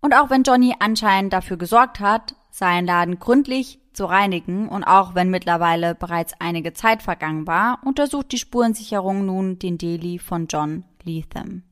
[0.00, 5.14] Und auch wenn Johnny anscheinend dafür gesorgt hat, seinen Laden gründlich zu reinigen und auch
[5.14, 10.84] wenn mittlerweile bereits einige Zeit vergangen war, untersucht die Spurensicherung nun den Deli von John
[11.02, 11.64] Leatham.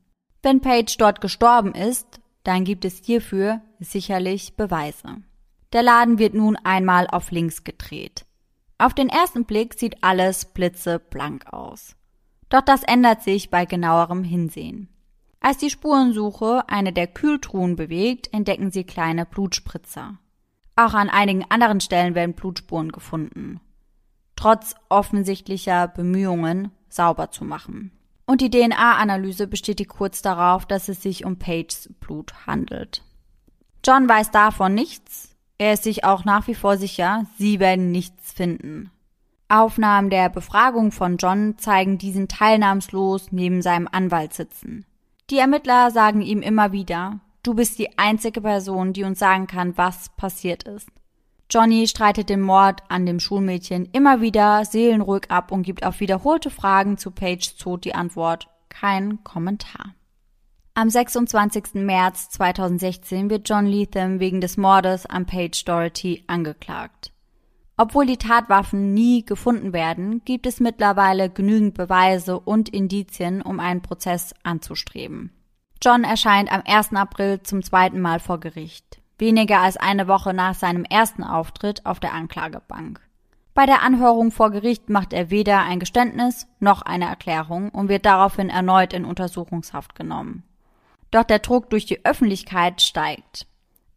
[0.43, 5.23] Wenn Page dort gestorben ist, dann gibt es hierfür sicherlich Beweise.
[5.73, 8.25] Der Laden wird nun einmal auf links gedreht.
[8.77, 11.95] Auf den ersten Blick sieht alles blitzeblank aus.
[12.49, 14.89] Doch das ändert sich bei genauerem Hinsehen.
[15.39, 20.19] Als die Spurensuche eine der Kühltruhen bewegt, entdecken sie kleine Blutspritzer.
[20.75, 23.59] Auch an einigen anderen Stellen werden Blutspuren gefunden.
[24.35, 27.91] Trotz offensichtlicher Bemühungen, sauber zu machen.
[28.25, 33.03] Und die DNA-Analyse bestätigt kurz darauf, dass es sich um Pages Blut handelt.
[33.83, 35.32] John weiß davon nichts.
[35.57, 38.91] Er ist sich auch nach wie vor sicher, sie werden nichts finden.
[39.49, 44.85] Aufnahmen der Befragung von John zeigen diesen teilnahmslos neben seinem Anwalt sitzen.
[45.29, 49.77] Die Ermittler sagen ihm immer wieder, Du bist die einzige Person, die uns sagen kann,
[49.77, 50.87] was passiert ist.
[51.49, 56.49] Johnny streitet den Mord an dem Schulmädchen immer wieder seelenruhig ab und gibt auf wiederholte
[56.49, 59.93] Fragen zu Pages Tod die Antwort kein Kommentar.
[60.75, 61.75] Am 26.
[61.75, 67.11] März 2016 wird John Leatham wegen des Mordes an Paige Doherty angeklagt.
[67.77, 73.83] Obwohl die Tatwaffen nie gefunden werden, gibt es mittlerweile genügend Beweise und Indizien, um einen
[73.83, 75.31] Prozess anzustreben.
[75.79, 76.93] John erscheint am 1.
[76.93, 81.99] April zum zweiten Mal vor Gericht, weniger als eine Woche nach seinem ersten Auftritt auf
[81.99, 82.99] der Anklagebank.
[83.53, 88.07] Bei der Anhörung vor Gericht macht er weder ein Geständnis noch eine Erklärung und wird
[88.07, 90.43] daraufhin erneut in Untersuchungshaft genommen.
[91.13, 93.45] Doch der Druck durch die Öffentlichkeit steigt.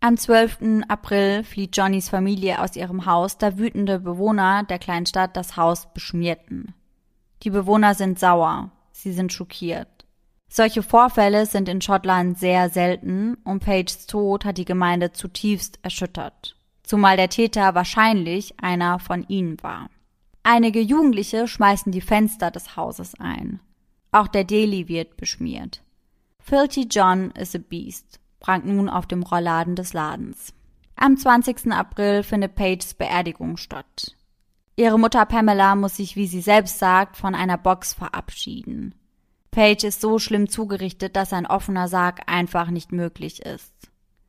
[0.01, 0.83] Am 12.
[0.87, 5.91] April flieht Johnnys Familie aus ihrem Haus, da wütende Bewohner der kleinen Stadt das Haus
[5.95, 6.75] beschmierten.
[7.43, 10.05] Die Bewohner sind sauer, sie sind schockiert.
[10.49, 16.55] Solche Vorfälle sind in Schottland sehr selten und Pages Tod hat die Gemeinde zutiefst erschüttert,
[16.83, 19.89] zumal der Täter wahrscheinlich einer von ihnen war.
[20.43, 23.61] Einige Jugendliche schmeißen die Fenster des Hauses ein.
[24.13, 25.83] Auch der Deli wird beschmiert.
[26.49, 30.55] Filthy John is a Beast prangt nun auf dem Rollladen des Ladens.
[30.95, 31.73] Am 20.
[31.73, 34.15] April findet Pages Beerdigung statt.
[34.77, 38.95] Ihre Mutter Pamela muss sich, wie sie selbst sagt, von einer Box verabschieden.
[39.51, 43.75] Page ist so schlimm zugerichtet, dass ein offener Sarg einfach nicht möglich ist.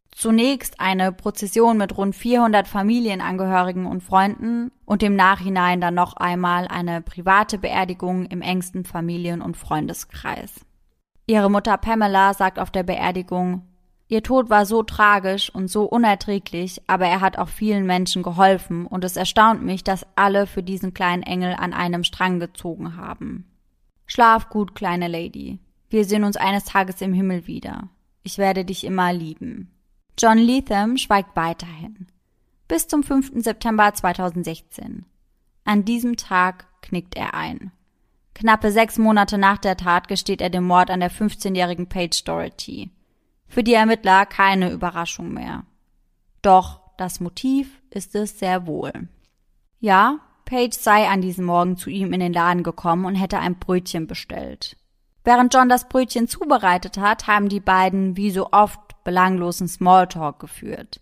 [0.10, 6.68] Zunächst eine Prozession mit rund 400 Familienangehörigen und Freunden und im Nachhinein dann noch einmal
[6.68, 10.67] eine private Beerdigung im engsten Familien- und Freundeskreis.
[11.28, 13.64] Ihre Mutter Pamela sagt auf der Beerdigung,
[14.10, 18.86] Ihr Tod war so tragisch und so unerträglich, aber er hat auch vielen Menschen geholfen
[18.86, 23.46] und es erstaunt mich, dass alle für diesen kleinen Engel an einem Strang gezogen haben.
[24.06, 25.60] Schlaf gut, kleine Lady.
[25.90, 27.90] Wir sehen uns eines Tages im Himmel wieder.
[28.24, 29.74] Ich werde dich immer lieben.
[30.18, 32.08] John Leatham schweigt weiterhin.
[32.70, 33.44] Bis zum 5.
[33.44, 35.06] September 2016.
[35.66, 37.72] An diesem Tag knickt er ein.
[38.38, 42.92] Knappe sechs Monate nach der Tat gesteht er den Mord an der 15-jährigen Paige Doherty.
[43.48, 45.64] Für die Ermittler keine Überraschung mehr.
[46.44, 48.94] Doch das Motiv ist es sehr wohl.
[49.80, 53.58] Ja, Paige sei an diesem Morgen zu ihm in den Laden gekommen und hätte ein
[53.58, 54.78] Brötchen bestellt.
[55.24, 61.02] Während John das Brötchen zubereitet hat, haben die beiden wie so oft belanglosen Smalltalk geführt.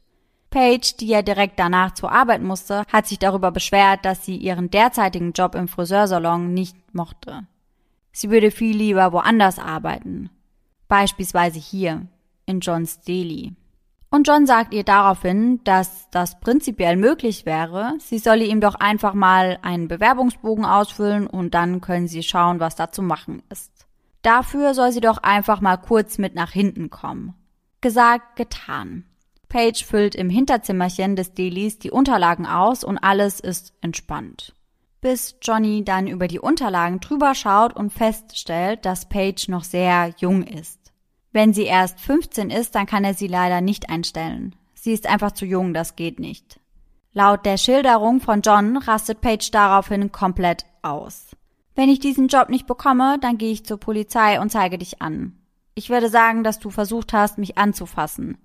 [0.55, 4.69] Paige, die ja direkt danach zur Arbeit musste, hat sich darüber beschwert, dass sie ihren
[4.69, 7.45] derzeitigen Job im Friseursalon nicht mochte.
[8.13, 10.29] Sie würde viel lieber woanders arbeiten.
[10.87, 12.07] Beispielsweise hier,
[12.45, 13.53] in Johns Daily.
[14.09, 19.13] Und John sagt ihr daraufhin, dass das prinzipiell möglich wäre, sie solle ihm doch einfach
[19.13, 23.87] mal einen Bewerbungsbogen ausfüllen und dann können sie schauen, was da zu machen ist.
[24.21, 27.33] Dafür soll sie doch einfach mal kurz mit nach hinten kommen.
[27.81, 29.03] Gesagt, getan.
[29.47, 34.53] Paige füllt im Hinterzimmerchen des Delis die Unterlagen aus und alles ist entspannt.
[35.01, 40.43] Bis Johnny dann über die Unterlagen drüber schaut und feststellt, dass Paige noch sehr jung
[40.43, 40.79] ist.
[41.31, 44.55] Wenn sie erst 15 ist, dann kann er sie leider nicht einstellen.
[44.73, 46.60] Sie ist einfach zu jung, das geht nicht.
[47.12, 51.36] Laut der Schilderung von John rastet Paige daraufhin komplett aus.
[51.75, 55.38] Wenn ich diesen Job nicht bekomme, dann gehe ich zur Polizei und zeige dich an.
[55.75, 58.38] Ich werde sagen, dass du versucht hast, mich anzufassen.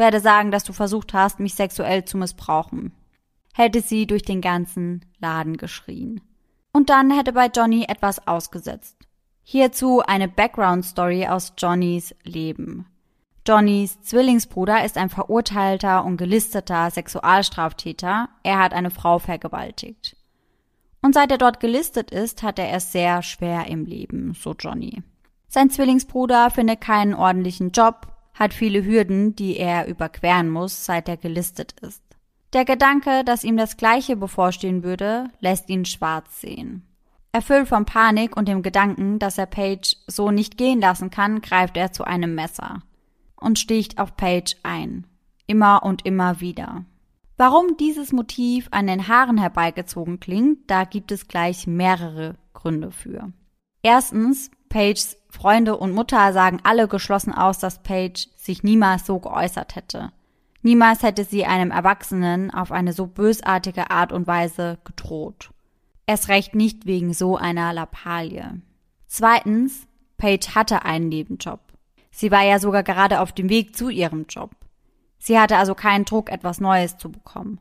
[0.00, 2.94] Werde sagen, dass du versucht hast, mich sexuell zu missbrauchen.
[3.52, 6.22] Hätte sie durch den ganzen Laden geschrien.
[6.72, 8.96] Und dann hätte bei Johnny etwas ausgesetzt.
[9.42, 12.86] Hierzu eine Background Story aus Johnnys Leben.
[13.46, 18.30] Johnnys Zwillingsbruder ist ein verurteilter und gelisteter Sexualstraftäter.
[18.42, 20.16] Er hat eine Frau vergewaltigt.
[21.02, 25.02] Und seit er dort gelistet ist, hat er es sehr schwer im Leben, so Johnny.
[25.48, 28.06] Sein Zwillingsbruder findet keinen ordentlichen Job,
[28.40, 32.02] hat viele Hürden, die er überqueren muss, seit er gelistet ist.
[32.54, 36.82] Der Gedanke, dass ihm das Gleiche bevorstehen würde, lässt ihn schwarz sehen.
[37.32, 41.76] Erfüllt von Panik und dem Gedanken, dass er Paige so nicht gehen lassen kann, greift
[41.76, 42.82] er zu einem Messer
[43.36, 45.06] und sticht auf Paige ein.
[45.46, 46.84] Immer und immer wieder.
[47.36, 53.32] Warum dieses Motiv an den Haaren herbeigezogen klingt, da gibt es gleich mehrere Gründe für.
[53.82, 59.76] Erstens, Paiges Freunde und Mutter sagen alle geschlossen aus, dass Paige sich niemals so geäußert
[59.76, 60.12] hätte.
[60.62, 65.50] Niemals hätte sie einem Erwachsenen auf eine so bösartige Art und Weise gedroht.
[66.06, 68.60] Erst recht nicht wegen so einer Lappalie.
[69.06, 69.86] Zweitens,
[70.18, 71.60] Paige hatte einen Nebenjob.
[72.10, 74.50] Sie war ja sogar gerade auf dem Weg zu ihrem Job.
[75.18, 77.60] Sie hatte also keinen Druck, etwas Neues zu bekommen.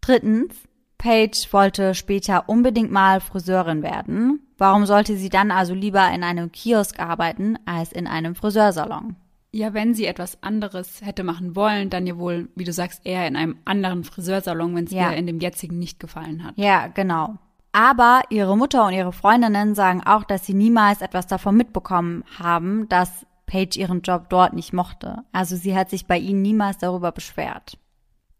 [0.00, 0.54] Drittens,
[0.98, 4.46] Paige wollte später unbedingt mal Friseurin werden.
[4.60, 9.16] Warum sollte sie dann also lieber in einem Kiosk arbeiten als in einem Friseursalon?
[9.52, 13.26] Ja, wenn sie etwas anderes hätte machen wollen, dann ja wohl, wie du sagst, eher
[13.26, 15.10] in einem anderen Friseursalon, wenn es ja.
[15.10, 16.58] ihr in dem jetzigen nicht gefallen hat.
[16.58, 17.36] Ja, genau.
[17.72, 22.86] Aber ihre Mutter und ihre Freundinnen sagen auch, dass sie niemals etwas davon mitbekommen haben,
[22.90, 25.24] dass Paige ihren Job dort nicht mochte.
[25.32, 27.78] Also sie hat sich bei ihnen niemals darüber beschwert.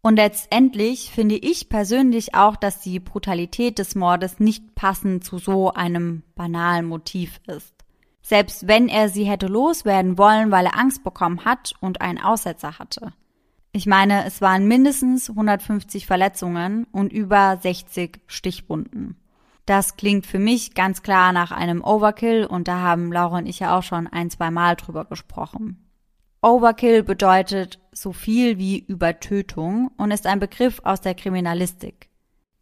[0.03, 5.71] Und letztendlich finde ich persönlich auch, dass die Brutalität des Mordes nicht passend zu so
[5.73, 7.75] einem banalen Motiv ist.
[8.23, 12.79] Selbst wenn er sie hätte loswerden wollen, weil er Angst bekommen hat und einen Aussetzer
[12.79, 13.13] hatte.
[13.73, 19.17] Ich meine, es waren mindestens 150 Verletzungen und über 60 Stichwunden.
[19.65, 23.59] Das klingt für mich ganz klar nach einem Overkill und da haben Laura und ich
[23.59, 25.90] ja auch schon ein, zwei Mal drüber gesprochen.
[26.41, 32.09] Overkill bedeutet so viel wie Übertötung und ist ein Begriff aus der Kriminalistik.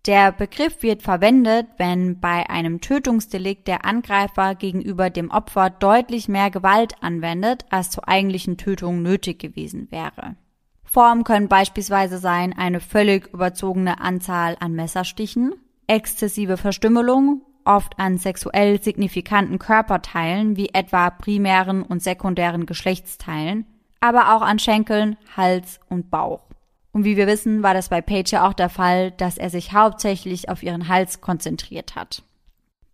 [0.06, 6.50] Der Begriff wird verwendet, wenn bei einem Tötungsdelikt der Angreifer gegenüber dem Opfer deutlich mehr
[6.50, 10.36] Gewalt anwendet, als zur eigentlichen Tötung nötig gewesen wäre.
[10.84, 15.54] Formen können beispielsweise sein eine völlig überzogene Anzahl an Messerstichen,
[15.88, 23.66] exzessive Verstümmelung, oft an sexuell signifikanten Körperteilen wie etwa primären und sekundären Geschlechtsteilen,
[24.00, 26.44] aber auch an Schenkeln, Hals und Bauch.
[26.92, 29.74] Und wie wir wissen, war das bei Paige ja auch der Fall, dass er sich
[29.74, 32.24] hauptsächlich auf ihren Hals konzentriert hat.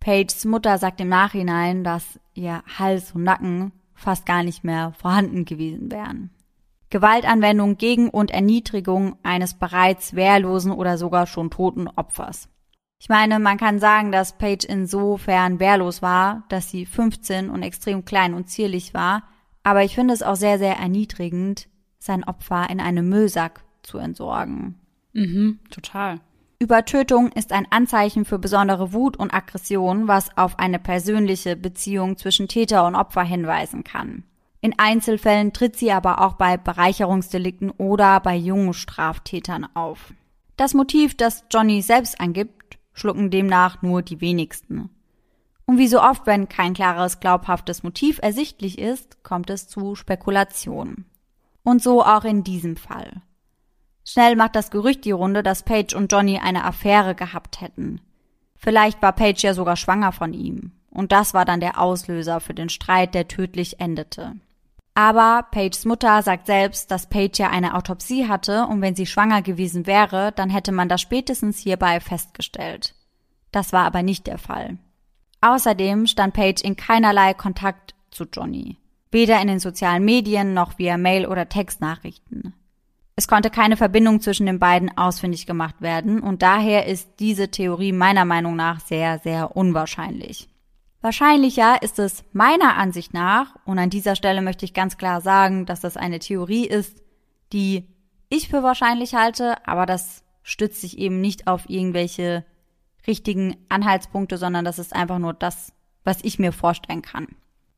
[0.00, 5.44] Pages Mutter sagt im Nachhinein, dass ihr Hals und Nacken fast gar nicht mehr vorhanden
[5.44, 6.30] gewesen wären.
[6.90, 12.48] Gewaltanwendung gegen und Erniedrigung eines bereits wehrlosen oder sogar schon toten Opfers.
[12.98, 18.04] Ich meine, man kann sagen, dass Paige insofern wehrlos war, dass sie 15 und extrem
[18.04, 19.22] klein und zierlich war,
[19.62, 24.80] aber ich finde es auch sehr, sehr erniedrigend, sein Opfer in einem Müllsack zu entsorgen.
[25.12, 26.20] Mhm, total.
[26.58, 32.48] Übertötung ist ein Anzeichen für besondere Wut und Aggression, was auf eine persönliche Beziehung zwischen
[32.48, 34.24] Täter und Opfer hinweisen kann.
[34.62, 40.14] In Einzelfällen tritt sie aber auch bei Bereicherungsdelikten oder bei jungen Straftätern auf.
[40.56, 42.65] Das Motiv, das Johnny selbst angibt,
[42.96, 44.90] schlucken demnach nur die wenigsten.
[45.66, 51.04] Und wie so oft, wenn kein klares, glaubhaftes Motiv ersichtlich ist, kommt es zu Spekulationen.
[51.62, 53.22] Und so auch in diesem Fall.
[54.04, 58.00] Schnell macht das Gerücht die Runde, dass Paige und Johnny eine Affäre gehabt hätten.
[58.54, 60.72] Vielleicht war Paige ja sogar schwanger von ihm.
[60.90, 64.36] Und das war dann der Auslöser für den Streit, der tödlich endete.
[64.98, 69.42] Aber Pages Mutter sagt selbst, dass Paige ja eine Autopsie hatte und wenn sie schwanger
[69.42, 72.94] gewesen wäre, dann hätte man das spätestens hierbei festgestellt.
[73.52, 74.78] Das war aber nicht der Fall.
[75.42, 78.78] Außerdem stand Paige in keinerlei Kontakt zu Johnny.
[79.10, 82.54] Weder in den sozialen Medien noch via Mail oder Textnachrichten.
[83.16, 87.92] Es konnte keine Verbindung zwischen den beiden ausfindig gemacht werden und daher ist diese Theorie
[87.92, 90.48] meiner Meinung nach sehr, sehr unwahrscheinlich.
[91.00, 95.66] Wahrscheinlicher ist es meiner Ansicht nach, und an dieser Stelle möchte ich ganz klar sagen,
[95.66, 97.02] dass das eine Theorie ist,
[97.52, 97.86] die
[98.28, 102.44] ich für wahrscheinlich halte, aber das stützt sich eben nicht auf irgendwelche
[103.06, 105.72] richtigen Anhaltspunkte, sondern das ist einfach nur das,
[106.04, 107.28] was ich mir vorstellen kann.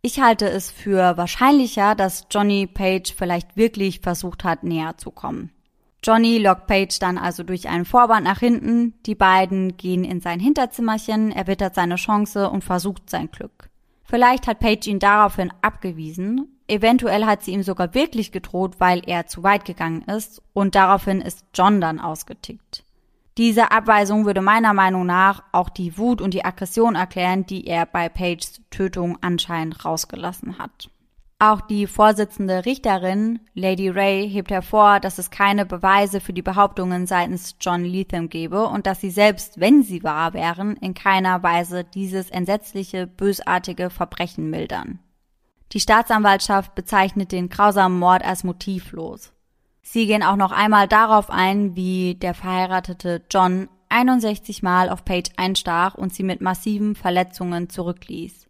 [0.01, 5.51] Ich halte es für wahrscheinlicher, dass Johnny Page vielleicht wirklich versucht hat, näher zu kommen.
[6.03, 10.41] Johnny lockt Page dann also durch einen Vorband nach hinten, die beiden gehen in sein
[10.41, 13.69] Hinterzimmerchen, er wittert seine Chance und versucht sein Glück.
[14.05, 19.27] Vielleicht hat Page ihn daraufhin abgewiesen, eventuell hat sie ihm sogar wirklich gedroht, weil er
[19.27, 22.85] zu weit gegangen ist und daraufhin ist John dann ausgetickt.
[23.37, 27.87] Diese Abweisung würde meiner Meinung nach auch die Wut und die Aggression erklären, die er
[27.87, 30.91] bei Pages Tötung anscheinend rausgelassen hat.
[31.41, 37.07] Auch die Vorsitzende Richterin, Lady Ray, hebt hervor, dass es keine Beweise für die Behauptungen
[37.07, 41.85] seitens John Leatham gebe und dass sie selbst, wenn sie wahr wären, in keiner Weise
[41.85, 44.99] dieses entsetzliche, bösartige Verbrechen mildern.
[45.73, 49.33] Die Staatsanwaltschaft bezeichnet den grausamen Mord als motivlos.
[49.81, 55.31] Sie gehen auch noch einmal darauf ein, wie der verheiratete John 61 Mal auf Paige
[55.37, 58.48] einstach und sie mit massiven Verletzungen zurückließ.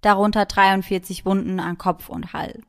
[0.00, 2.64] Darunter 43 Wunden an Kopf und Hals.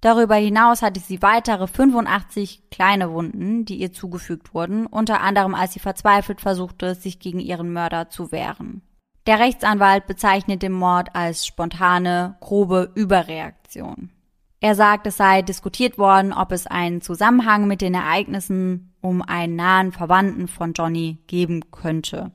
[0.00, 5.74] Darüber hinaus hatte sie weitere 85 kleine Wunden, die ihr zugefügt wurden, unter anderem als
[5.74, 8.82] sie verzweifelt versuchte, sich gegen ihren Mörder zu wehren.
[9.26, 14.10] Der Rechtsanwalt bezeichnet den Mord als spontane, grobe Überreaktion.
[14.58, 19.54] Er sagt, es sei diskutiert worden, ob es einen Zusammenhang mit den Ereignissen um einen
[19.54, 22.32] nahen Verwandten von Johnny geben könnte.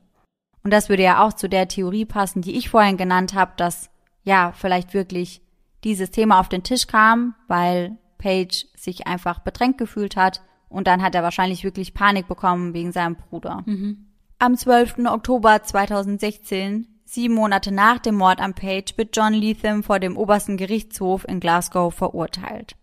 [0.67, 3.89] Und das würde ja auch zu der Theorie passen, die ich vorhin genannt habe, dass
[4.25, 5.41] ja vielleicht wirklich
[5.85, 11.01] dieses Thema auf den Tisch kam, weil Paige sich einfach bedrängt gefühlt hat und dann
[11.01, 13.63] hat er wahrscheinlich wirklich Panik bekommen wegen seinem Bruder.
[13.65, 14.07] Mhm.
[14.39, 15.05] Am 12.
[15.05, 20.57] Oktober 2016 Sieben Monate nach dem Mord an Page wird John Leatham vor dem obersten
[20.57, 22.75] Gerichtshof in Glasgow verurteilt.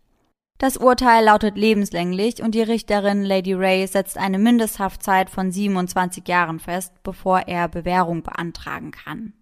[0.59, 6.61] Das Urteil lautet lebenslänglich und die Richterin Lady Ray setzt eine Mindesthaftzeit von 27 Jahren
[6.61, 9.33] fest, bevor er Bewährung beantragen kann.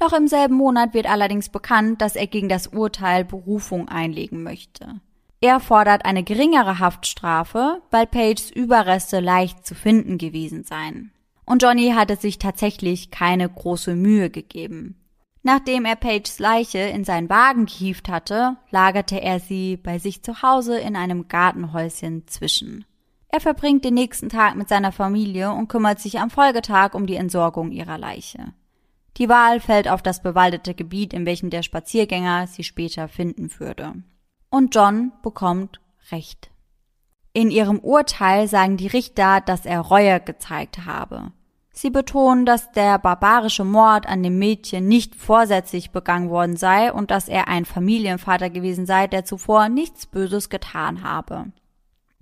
[0.00, 5.00] Noch im selben Monat wird allerdings bekannt, dass er gegen das Urteil Berufung einlegen möchte.
[5.40, 11.12] Er fordert eine geringere Haftstrafe, weil Pages Überreste leicht zu finden gewesen seien
[11.48, 14.96] und Johnny hatte sich tatsächlich keine große Mühe gegeben.
[15.50, 20.42] Nachdem er Pages Leiche in seinen Wagen gehievt hatte, lagerte er sie bei sich zu
[20.42, 22.84] Hause in einem Gartenhäuschen zwischen.
[23.28, 27.14] Er verbringt den nächsten Tag mit seiner Familie und kümmert sich am Folgetag um die
[27.14, 28.52] Entsorgung ihrer Leiche.
[29.16, 33.94] Die Wahl fällt auf das bewaldete Gebiet, in welchem der Spaziergänger sie später finden würde.
[34.50, 35.80] Und John bekommt
[36.10, 36.50] Recht.
[37.32, 41.32] In ihrem Urteil sagen die Richter, dass er Reue gezeigt habe.
[41.80, 47.12] Sie betonen, dass der barbarische Mord an dem Mädchen nicht vorsätzlich begangen worden sei und
[47.12, 51.52] dass er ein Familienvater gewesen sei, der zuvor nichts Böses getan habe.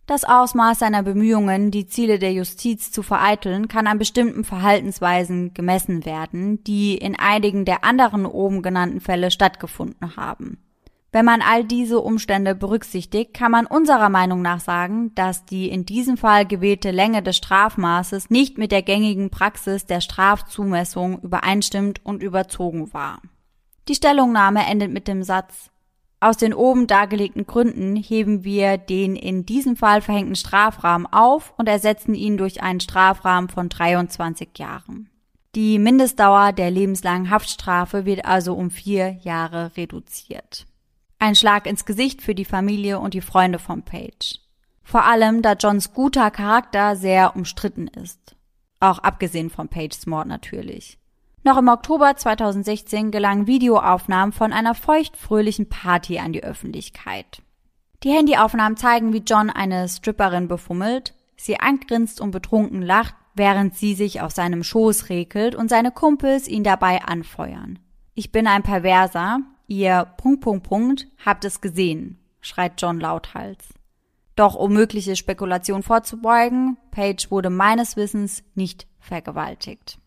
[0.04, 6.04] Das Ausmaß seiner Bemühungen, die Ziele der Justiz zu vereiteln, kann an bestimmten Verhaltensweisen gemessen
[6.04, 10.65] werden, die in einigen der anderen oben genannten Fälle stattgefunden haben.
[11.16, 15.86] Wenn man all diese Umstände berücksichtigt, kann man unserer Meinung nach sagen, dass die in
[15.86, 22.22] diesem Fall gewählte Länge des Strafmaßes nicht mit der gängigen Praxis der Strafzumessung übereinstimmt und
[22.22, 23.22] überzogen war.
[23.88, 25.70] Die Stellungnahme endet mit dem Satz
[26.20, 31.66] aus den oben dargelegten Gründen heben wir den in diesem Fall verhängten Strafrahmen auf und
[31.66, 35.08] ersetzen ihn durch einen Strafrahmen von 23 Jahren.
[35.54, 40.66] Die Mindestdauer der lebenslangen Haftstrafe wird also um vier Jahre reduziert.
[41.18, 44.38] Ein Schlag ins Gesicht für die Familie und die Freunde von Page.
[44.82, 48.36] Vor allem, da Johns guter Charakter sehr umstritten ist.
[48.80, 50.98] Auch abgesehen von Pages Mord natürlich.
[51.42, 57.42] Noch im Oktober 2016 gelangen Videoaufnahmen von einer feuchtfröhlichen Party an die Öffentlichkeit.
[58.02, 63.94] Die Handyaufnahmen zeigen, wie John eine Stripperin befummelt, sie angrinst und betrunken lacht, während sie
[63.94, 67.78] sich auf seinem Schoß regelt und seine Kumpels ihn dabei anfeuern.
[68.14, 73.58] Ich bin ein Perverser, Ihr Punkt, Punkt, Punkt habt es gesehen, schreit John lauthals.
[74.36, 79.98] Doch um mögliche Spekulation vorzubeugen, Page wurde meines Wissens nicht vergewaltigt.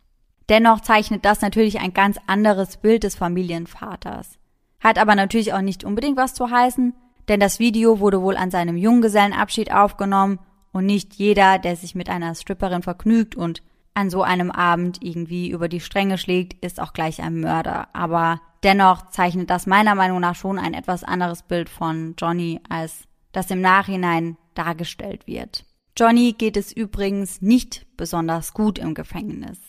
[0.47, 4.39] Dennoch zeichnet das natürlich ein ganz anderes Bild des Familienvaters.
[4.79, 6.93] Hat aber natürlich auch nicht unbedingt was zu heißen,
[7.27, 10.39] denn das Video wurde wohl an seinem Junggesellenabschied aufgenommen
[10.71, 13.61] und nicht jeder, der sich mit einer Stripperin vergnügt und
[13.99, 17.89] an so einem Abend irgendwie über die Stränge schlägt, ist auch gleich ein Mörder.
[17.93, 23.03] Aber dennoch zeichnet das meiner Meinung nach schon ein etwas anderes Bild von Johnny, als
[23.33, 25.65] das im Nachhinein dargestellt wird.
[25.97, 29.59] Johnny geht es übrigens nicht besonders gut im Gefängnis.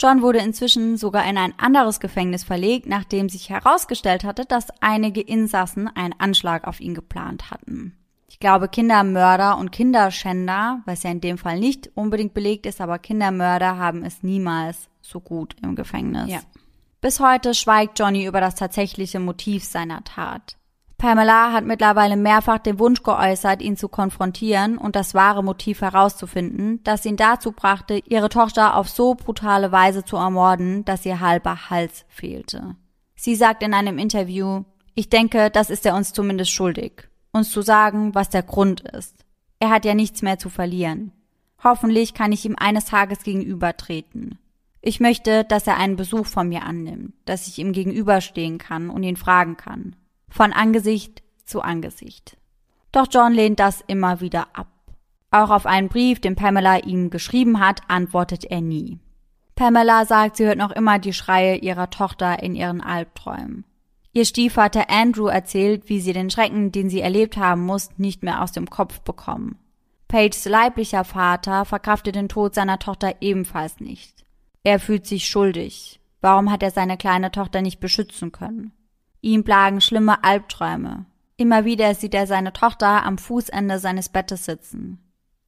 [0.00, 5.20] John wurde inzwischen sogar in ein anderes Gefängnis verlegt, nachdem sich herausgestellt hatte, dass einige
[5.20, 7.96] Insassen einen Anschlag auf ihn geplant hatten.
[8.38, 13.00] Ich glaube, Kindermörder und Kinderschänder, was ja in dem Fall nicht unbedingt belegt ist, aber
[13.00, 16.30] Kindermörder haben es niemals so gut im Gefängnis.
[16.30, 16.38] Ja.
[17.00, 20.56] Bis heute schweigt Johnny über das tatsächliche Motiv seiner Tat.
[20.98, 26.80] Pamela hat mittlerweile mehrfach den Wunsch geäußert, ihn zu konfrontieren und das wahre Motiv herauszufinden,
[26.84, 31.70] das ihn dazu brachte, ihre Tochter auf so brutale Weise zu ermorden, dass ihr halber
[31.70, 32.76] Hals fehlte.
[33.16, 34.62] Sie sagt in einem Interview,
[34.94, 39.24] ich denke, das ist er uns zumindest schuldig, uns zu sagen, was der Grund ist.
[39.58, 41.12] Er hat ja nichts mehr zu verlieren.
[41.62, 44.38] Hoffentlich kann ich ihm eines Tages gegenübertreten.
[44.80, 49.02] Ich möchte, dass er einen Besuch von mir annimmt, dass ich ihm gegenüberstehen kann und
[49.02, 49.96] ihn fragen kann
[50.28, 52.36] von Angesicht zu Angesicht.
[52.92, 54.68] Doch John lehnt das immer wieder ab.
[55.30, 58.98] Auch auf einen Brief, den Pamela ihm geschrieben hat, antwortet er nie.
[59.56, 63.64] Pamela sagt, sie hört noch immer die Schreie ihrer Tochter in ihren Albträumen.
[64.12, 68.42] Ihr Stiefvater Andrew erzählt, wie sie den Schrecken, den sie erlebt haben muss, nicht mehr
[68.42, 69.58] aus dem Kopf bekommen.
[70.08, 74.24] Pages leiblicher Vater verkraftet den Tod seiner Tochter ebenfalls nicht.
[74.64, 76.00] Er fühlt sich schuldig.
[76.20, 78.72] Warum hat er seine kleine Tochter nicht beschützen können?
[79.20, 81.06] Ihm plagen schlimme Albträume.
[81.36, 84.98] Immer wieder sieht er seine Tochter am Fußende seines Bettes sitzen.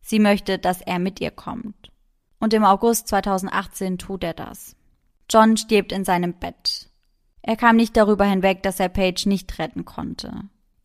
[0.02, 1.90] Sie möchte, dass er mit ihr kommt.
[2.38, 4.76] Und im August 2018 tut er das.
[5.28, 6.89] John stirbt in seinem Bett.
[7.42, 10.32] Er kam nicht darüber hinweg, dass er Paige nicht retten konnte.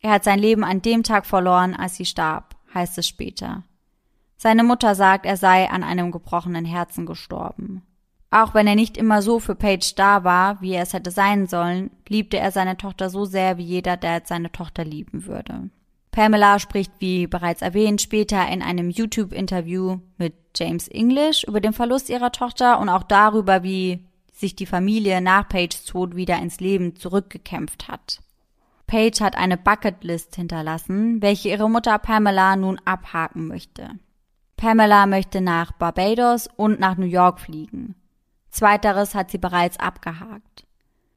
[0.00, 3.64] Er hat sein Leben an dem Tag verloren, als sie starb, heißt es später.
[4.36, 7.82] Seine Mutter sagt, er sei an einem gebrochenen Herzen gestorben.
[8.30, 11.46] Auch wenn er nicht immer so für Paige da war, wie er es hätte sein
[11.46, 15.70] sollen, liebte er seine Tochter so sehr, wie jeder, der jetzt seine Tochter lieben würde.
[16.10, 22.08] Pamela spricht, wie bereits erwähnt, später in einem YouTube-Interview mit James English über den Verlust
[22.08, 24.06] ihrer Tochter und auch darüber, wie
[24.36, 28.20] sich die Familie nach Paiges Tod wieder ins Leben zurückgekämpft hat.
[28.86, 33.90] Paige hat eine Bucketlist hinterlassen, welche ihre Mutter Pamela nun abhaken möchte.
[34.56, 37.94] Pamela möchte nach Barbados und nach New York fliegen.
[38.50, 40.66] Zweiteres hat sie bereits abgehakt.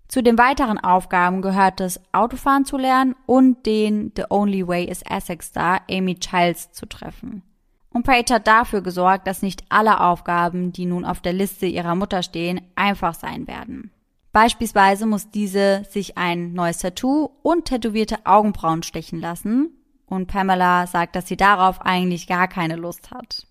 [0.07, 5.03] Zu den weiteren Aufgaben gehört es, Autofahren zu lernen und den The Only Way is
[5.03, 7.43] Essex Star Amy Childs zu treffen.
[7.91, 11.95] Und Paige hat dafür gesorgt, dass nicht alle Aufgaben, die nun auf der Liste ihrer
[11.95, 13.91] Mutter stehen, einfach sein werden.
[14.31, 19.71] Beispielsweise muss diese sich ein neues Tattoo und tätowierte Augenbrauen stechen lassen.
[20.05, 23.47] Und Pamela sagt, dass sie darauf eigentlich gar keine Lust hat.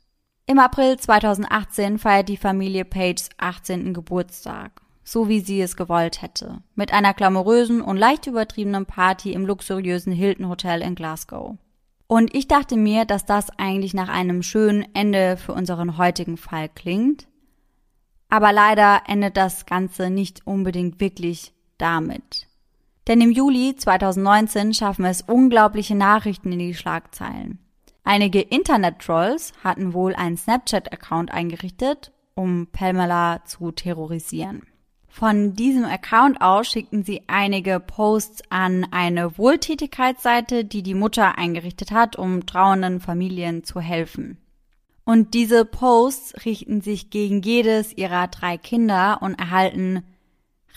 [0.46, 3.92] Im April 2018 feiert die Familie Pages 18.
[3.92, 9.44] Geburtstag, so wie sie es gewollt hätte, mit einer glamourösen und leicht übertriebenen Party im
[9.44, 11.58] luxuriösen Hilton Hotel in Glasgow.
[12.08, 16.70] Und ich dachte mir, dass das eigentlich nach einem schönen Ende für unseren heutigen Fall
[16.70, 17.28] klingt.
[18.30, 22.46] Aber leider endet das Ganze nicht unbedingt wirklich damit.
[23.06, 27.58] Denn im Juli 2019 schaffen es unglaubliche Nachrichten in die Schlagzeilen.
[28.04, 34.62] Einige Internet-Trolls hatten wohl einen Snapchat-Account eingerichtet, um Pamela zu terrorisieren.
[35.08, 41.90] Von diesem Account aus schickten sie einige Posts an eine Wohltätigkeitsseite, die die Mutter eingerichtet
[41.90, 44.38] hat, um trauernden Familien zu helfen.
[45.04, 50.04] Und diese Posts richten sich gegen jedes ihrer drei Kinder und erhalten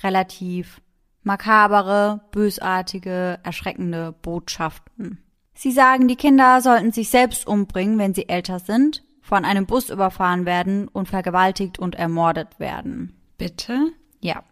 [0.03, 0.81] relativ
[1.23, 5.21] makabere, bösartige, erschreckende Botschaften.
[5.53, 9.89] Sie sagen, die Kinder sollten sich selbst umbringen, wenn sie älter sind, von einem Bus
[9.89, 13.15] überfahren werden und vergewaltigt und ermordet werden.
[13.37, 13.91] Bitte?
[14.21, 14.43] Ja.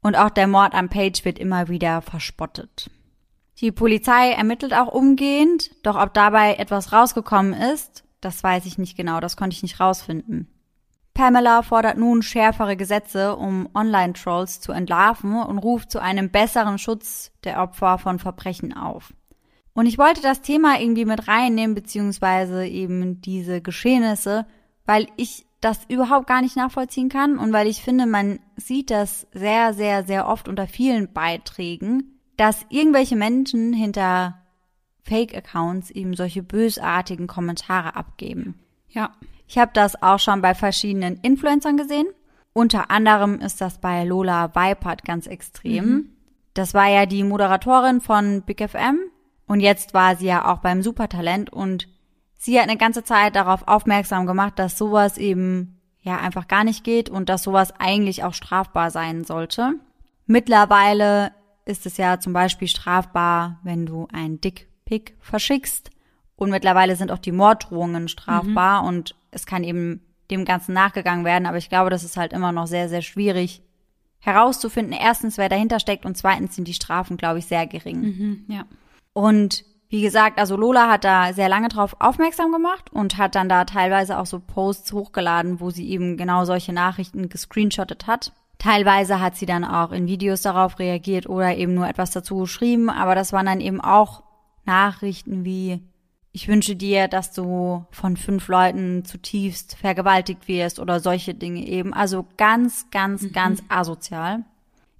[0.00, 2.90] Und auch der Mord an Page wird immer wieder verspottet.
[3.60, 8.96] Die Polizei ermittelt auch umgehend, doch ob dabei etwas rausgekommen ist, das weiß ich nicht
[8.96, 10.48] genau, das konnte ich nicht rausfinden.
[11.14, 17.32] Pamela fordert nun schärfere Gesetze, um Online-Trolls zu entlarven und ruft zu einem besseren Schutz
[17.42, 19.12] der Opfer von Verbrechen auf.
[19.74, 24.46] Und ich wollte das Thema irgendwie mit reinnehmen, beziehungsweise eben diese Geschehnisse,
[24.86, 29.26] weil ich das überhaupt gar nicht nachvollziehen kann und weil ich finde, man sieht das
[29.32, 34.42] sehr, sehr, sehr oft unter vielen Beiträgen, dass irgendwelche Menschen hinter
[35.02, 38.60] Fake-Accounts eben solche bösartigen Kommentare abgeben.
[38.88, 39.12] Ja.
[39.46, 42.06] Ich habe das auch schon bei verschiedenen Influencern gesehen.
[42.52, 45.84] Unter anderem ist das bei Lola Weipert ganz extrem.
[45.84, 46.10] Mhm.
[46.54, 49.00] Das war ja die Moderatorin von Big FM,
[49.48, 51.88] und jetzt war sie ja auch beim Supertalent und
[52.38, 56.84] sie hat eine ganze Zeit darauf aufmerksam gemacht, dass sowas eben ja einfach gar nicht
[56.84, 59.74] geht und dass sowas eigentlich auch strafbar sein sollte.
[60.26, 61.32] Mittlerweile
[61.66, 65.90] ist es ja zum Beispiel strafbar, wenn du ein Dickpick verschickst.
[66.36, 68.88] Und mittlerweile sind auch die Morddrohungen strafbar mhm.
[68.88, 71.46] und es kann eben dem Ganzen nachgegangen werden.
[71.46, 73.60] Aber ich glaube, das ist halt immer noch sehr, sehr schwierig
[74.20, 74.92] herauszufinden.
[74.92, 78.00] Erstens, wer dahinter steckt und zweitens sind die Strafen, glaube ich, sehr gering.
[78.00, 78.64] Mhm, ja.
[79.12, 83.48] Und wie gesagt, also Lola hat da sehr lange drauf aufmerksam gemacht und hat dann
[83.48, 88.32] da teilweise auch so Posts hochgeladen, wo sie eben genau solche Nachrichten gescreenshottet hat.
[88.58, 92.90] Teilweise hat sie dann auch in Videos darauf reagiert oder eben nur etwas dazu geschrieben,
[92.90, 94.22] aber das waren dann eben auch
[94.64, 95.80] Nachrichten wie
[96.32, 101.92] ich wünsche dir, dass du von fünf Leuten zutiefst vergewaltigt wirst oder solche Dinge eben.
[101.92, 103.32] Also ganz, ganz, mhm.
[103.32, 104.44] ganz asozial.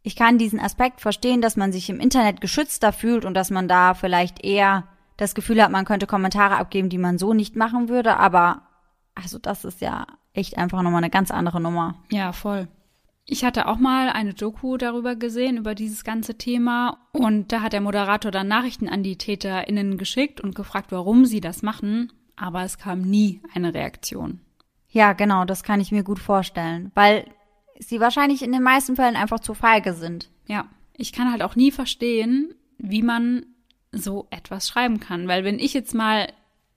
[0.08, 3.68] Ich kann diesen Aspekt verstehen, dass man sich im Internet geschützter fühlt und dass man
[3.68, 4.84] da vielleicht eher
[5.18, 8.62] das Gefühl hat, man könnte Kommentare abgeben, die man so nicht machen würde, aber
[9.14, 11.96] also das ist ja echt einfach nochmal eine ganz andere Nummer.
[12.10, 12.68] Ja, voll.
[13.26, 16.96] Ich hatte auch mal eine Doku darüber gesehen, über dieses ganze Thema.
[17.12, 21.42] Und da hat der Moderator dann Nachrichten an die TäterInnen geschickt und gefragt, warum sie
[21.42, 22.14] das machen.
[22.34, 24.40] Aber es kam nie eine Reaktion.
[24.88, 26.92] Ja, genau, das kann ich mir gut vorstellen.
[26.94, 27.26] Weil
[27.80, 30.30] sie wahrscheinlich in den meisten Fällen einfach zu feige sind.
[30.46, 30.66] Ja,
[30.96, 33.46] ich kann halt auch nie verstehen, wie man
[33.92, 35.28] so etwas schreiben kann.
[35.28, 36.28] Weil wenn ich jetzt mal,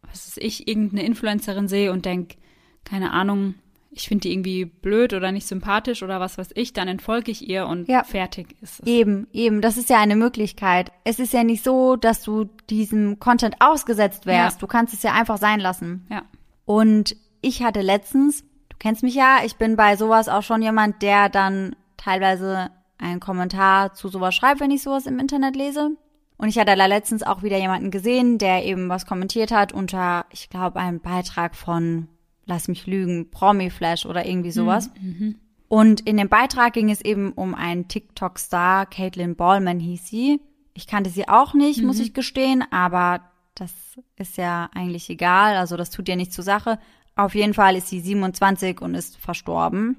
[0.03, 2.37] was weiß ich, irgendeine Influencerin sehe und denke,
[2.83, 3.55] keine Ahnung,
[3.93, 7.47] ich finde die irgendwie blöd oder nicht sympathisch oder was weiß ich, dann entfolge ich
[7.47, 8.03] ihr und ja.
[8.03, 8.87] fertig ist es.
[8.87, 10.91] Eben, eben, das ist ja eine Möglichkeit.
[11.03, 14.57] Es ist ja nicht so, dass du diesem Content ausgesetzt wärst.
[14.57, 14.59] Ja.
[14.61, 16.07] Du kannst es ja einfach sein lassen.
[16.09, 16.23] Ja.
[16.63, 18.45] Und ich hatte letztens,
[18.82, 23.93] kennst mich ja, ich bin bei sowas auch schon jemand, der dann teilweise einen Kommentar
[23.93, 25.91] zu sowas schreibt, wenn ich sowas im Internet lese.
[26.38, 30.25] Und ich hatte da letztens auch wieder jemanden gesehen, der eben was kommentiert hat unter,
[30.32, 32.07] ich glaube, einem Beitrag von
[32.45, 34.89] lass mich lügen, Promi-Flash oder irgendwie sowas.
[34.99, 35.36] Mhm, mhm.
[35.67, 40.41] Und in dem Beitrag ging es eben um einen TikTok-Star, Caitlin Ballman hieß sie.
[40.73, 41.88] Ich kannte sie auch nicht, mhm.
[41.88, 43.21] muss ich gestehen, aber
[43.53, 43.71] das
[44.17, 46.79] ist ja eigentlich egal, also das tut ja nichts zur Sache.
[47.16, 49.97] Auf jeden Fall ist sie 27 und ist verstorben.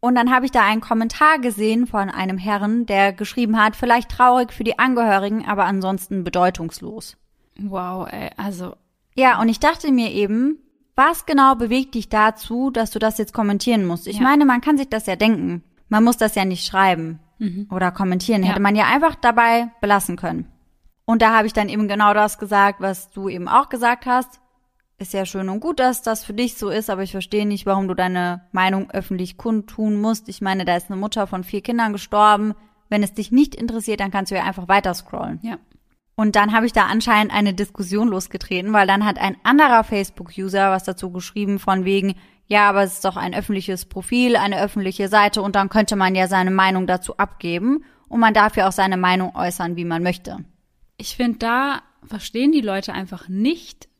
[0.00, 4.10] Und dann habe ich da einen Kommentar gesehen von einem Herrn, der geschrieben hat, vielleicht
[4.10, 7.16] traurig für die Angehörigen, aber ansonsten bedeutungslos.
[7.58, 8.76] Wow, ey, also.
[9.14, 10.58] Ja, und ich dachte mir eben,
[10.94, 14.06] was genau bewegt dich dazu, dass du das jetzt kommentieren musst?
[14.06, 14.22] Ich ja.
[14.22, 15.64] meine, man kann sich das ja denken.
[15.88, 17.68] Man muss das ja nicht schreiben mhm.
[17.70, 18.42] oder kommentieren.
[18.42, 18.50] Ja.
[18.50, 20.52] Hätte man ja einfach dabei belassen können.
[21.04, 24.40] Und da habe ich dann eben genau das gesagt, was du eben auch gesagt hast.
[25.04, 27.66] Ist ja schön und gut, dass das für dich so ist, aber ich verstehe nicht,
[27.66, 30.30] warum du deine Meinung öffentlich kundtun musst.
[30.30, 32.54] Ich meine, da ist eine Mutter von vier Kindern gestorben.
[32.88, 35.40] Wenn es dich nicht interessiert, dann kannst du ja einfach weiter scrollen.
[35.42, 35.58] Ja.
[36.16, 40.70] Und dann habe ich da anscheinend eine Diskussion losgetreten, weil dann hat ein anderer Facebook-User
[40.70, 42.14] was dazu geschrieben von wegen,
[42.46, 46.14] ja, aber es ist doch ein öffentliches Profil, eine öffentliche Seite und dann könnte man
[46.14, 50.02] ja seine Meinung dazu abgeben und man darf ja auch seine Meinung äußern, wie man
[50.02, 50.46] möchte.
[50.96, 53.90] Ich finde, da verstehen die Leute einfach nicht,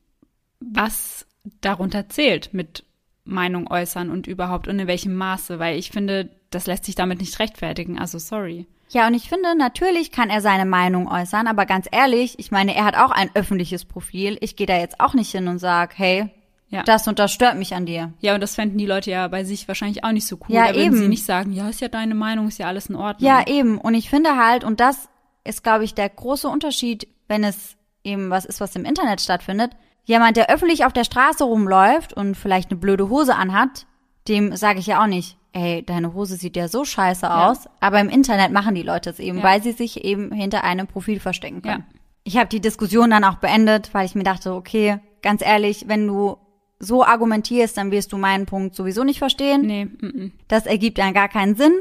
[0.73, 1.25] was
[1.61, 2.83] darunter zählt mit
[3.23, 7.19] Meinung äußern und überhaupt und in welchem Maße, weil ich finde, das lässt sich damit
[7.19, 7.99] nicht rechtfertigen.
[7.99, 8.67] Also sorry.
[8.89, 12.75] Ja, und ich finde, natürlich kann er seine Meinung äußern, aber ganz ehrlich, ich meine,
[12.75, 14.37] er hat auch ein öffentliches Profil.
[14.41, 16.29] Ich gehe da jetzt auch nicht hin und sag, hey,
[16.69, 16.83] ja.
[16.83, 18.13] das und das stört mich an dir.
[18.19, 20.55] Ja, und das fänden die Leute ja bei sich wahrscheinlich auch nicht so cool.
[20.55, 20.97] Ja, da würden eben.
[20.97, 23.27] sie nicht sagen, ja, ist ja deine Meinung, ist ja alles in Ordnung.
[23.27, 23.79] Ja, eben.
[23.79, 25.09] Und ich finde halt, und das
[25.43, 29.71] ist, glaube ich, der große Unterschied, wenn es eben was ist, was im Internet stattfindet.
[30.05, 33.85] Jemand, der öffentlich auf der Straße rumläuft und vielleicht eine blöde Hose anhat,
[34.27, 37.65] dem sage ich ja auch nicht, ey, deine Hose sieht ja so scheiße aus.
[37.65, 37.71] Ja.
[37.79, 39.43] Aber im Internet machen die Leute es eben, ja.
[39.43, 41.85] weil sie sich eben hinter einem Profil verstecken können.
[41.87, 41.99] Ja.
[42.23, 46.07] Ich habe die Diskussion dann auch beendet, weil ich mir dachte, okay, ganz ehrlich, wenn
[46.07, 46.37] du
[46.79, 49.61] so argumentierst, dann wirst du meinen Punkt sowieso nicht verstehen.
[49.61, 49.81] Nee.
[49.81, 50.31] M -m.
[50.47, 51.73] Das ergibt dann gar keinen Sinn,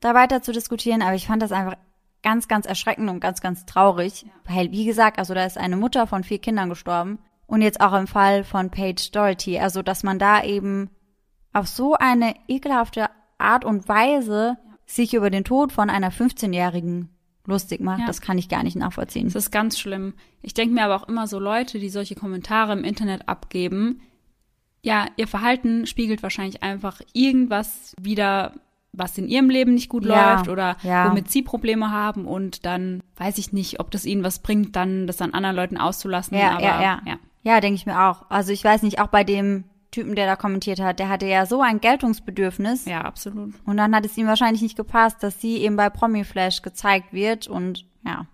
[0.00, 1.02] da weiter zu diskutieren.
[1.02, 1.76] Aber ich fand das einfach
[2.22, 4.26] ganz, ganz erschreckend und ganz, ganz traurig.
[4.44, 7.18] Weil, wie gesagt, also da ist eine Mutter von vier Kindern gestorben.
[7.52, 9.58] Und jetzt auch im Fall von Paige Doherty.
[9.58, 10.88] Also, dass man da eben
[11.52, 17.10] auf so eine ekelhafte Art und Weise sich über den Tod von einer 15-Jährigen
[17.46, 18.06] lustig macht, ja.
[18.06, 19.26] das kann ich gar nicht nachvollziehen.
[19.26, 20.14] Das ist ganz schlimm.
[20.40, 24.00] Ich denke mir aber auch immer so Leute, die solche Kommentare im Internet abgeben,
[24.80, 28.54] ja, ihr Verhalten spiegelt wahrscheinlich einfach irgendwas wieder,
[28.92, 31.10] was in ihrem Leben nicht gut ja, läuft oder ja.
[31.10, 35.06] womit sie Probleme haben und dann weiß ich nicht, ob das ihnen was bringt, dann
[35.06, 36.38] das an anderen Leuten auszulassen.
[36.38, 37.02] Ja, aber, ja, ja.
[37.04, 38.30] Ja, ja denke ich mir auch.
[38.30, 41.44] Also ich weiß nicht, auch bei dem Typen, der da kommentiert hat, der hatte ja
[41.46, 42.86] so ein Geltungsbedürfnis.
[42.86, 43.54] Ja, absolut.
[43.66, 47.12] Und dann hat es ihm wahrscheinlich nicht gepasst, dass sie eben bei Promi Flash gezeigt
[47.12, 48.26] wird und ja.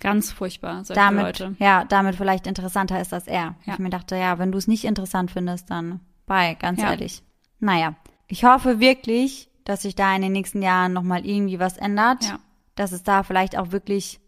[0.00, 1.56] Ganz furchtbar, solche damit, Leute.
[1.58, 3.54] Ja, damit vielleicht interessanter ist als er.
[3.64, 3.72] Ja.
[3.72, 6.90] Ich mir dachte, ja, wenn du es nicht interessant findest, dann bye, ganz ja.
[6.90, 7.22] ehrlich.
[7.58, 7.94] Naja,
[8.26, 12.24] ich hoffe wirklich, dass sich da in den nächsten Jahren nochmal irgendwie was ändert.
[12.24, 12.38] Ja.
[12.74, 14.20] Dass es da vielleicht auch wirklich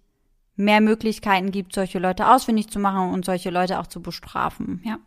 [0.57, 4.81] mehr Möglichkeiten gibt, solche Leute ausfindig zu machen und solche Leute auch zu bestrafen.
[4.85, 4.99] Ja.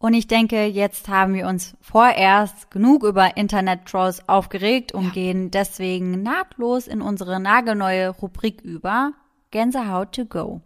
[0.00, 5.10] Und ich denke, jetzt haben wir uns vorerst genug über Internet-Trolls aufgeregt und ja.
[5.10, 9.12] gehen deswegen nahtlos in unsere nagelneue Rubrik über
[9.50, 10.60] Gänsehaut to go.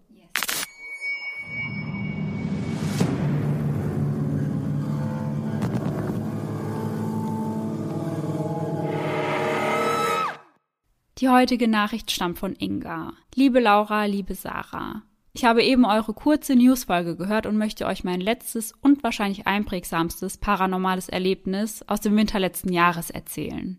[11.22, 13.12] Die heutige Nachricht stammt von Inga.
[13.36, 15.02] Liebe Laura, liebe Sarah.
[15.32, 20.38] Ich habe eben eure kurze Newsfolge gehört und möchte euch mein letztes und wahrscheinlich einprägsamstes
[20.38, 23.78] paranormales Erlebnis aus dem Winter letzten Jahres erzählen.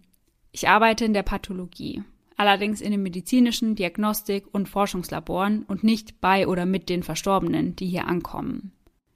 [0.53, 2.01] Ich arbeite in der Pathologie,
[2.37, 7.87] allerdings in den medizinischen Diagnostik- und Forschungslaboren und nicht bei oder mit den Verstorbenen, die
[7.87, 8.71] hier ankommen.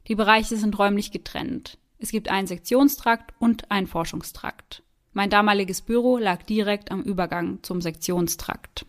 [0.10, 1.78] Die Bereiche sind räumlich getrennt.
[1.98, 4.84] Es gibt einen Sektionstrakt und einen Forschungstrakt.
[5.18, 8.86] Mein damaliges Büro lag direkt am Übergang zum Sektionstrakt.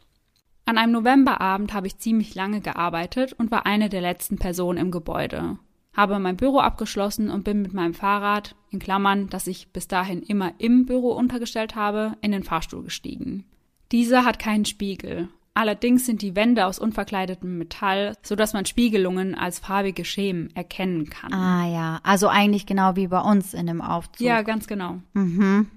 [0.67, 4.91] An einem Novemberabend habe ich ziemlich lange gearbeitet und war eine der letzten Personen im
[4.91, 5.57] Gebäude.
[5.95, 10.21] Habe mein Büro abgeschlossen und bin mit meinem Fahrrad, in Klammern, das ich bis dahin
[10.21, 13.47] immer im Büro untergestellt habe, in den Fahrstuhl gestiegen.
[13.91, 15.31] Dieser hat keinen Spiegel.
[15.55, 21.09] Allerdings sind die Wände aus unverkleidetem Metall, so dass man Spiegelungen als farbige Schemen erkennen
[21.09, 21.33] kann.
[21.33, 24.27] Ah ja, also eigentlich genau wie bei uns in dem Aufzug.
[24.27, 24.99] Ja, ganz genau.
[25.15, 25.69] Mhm.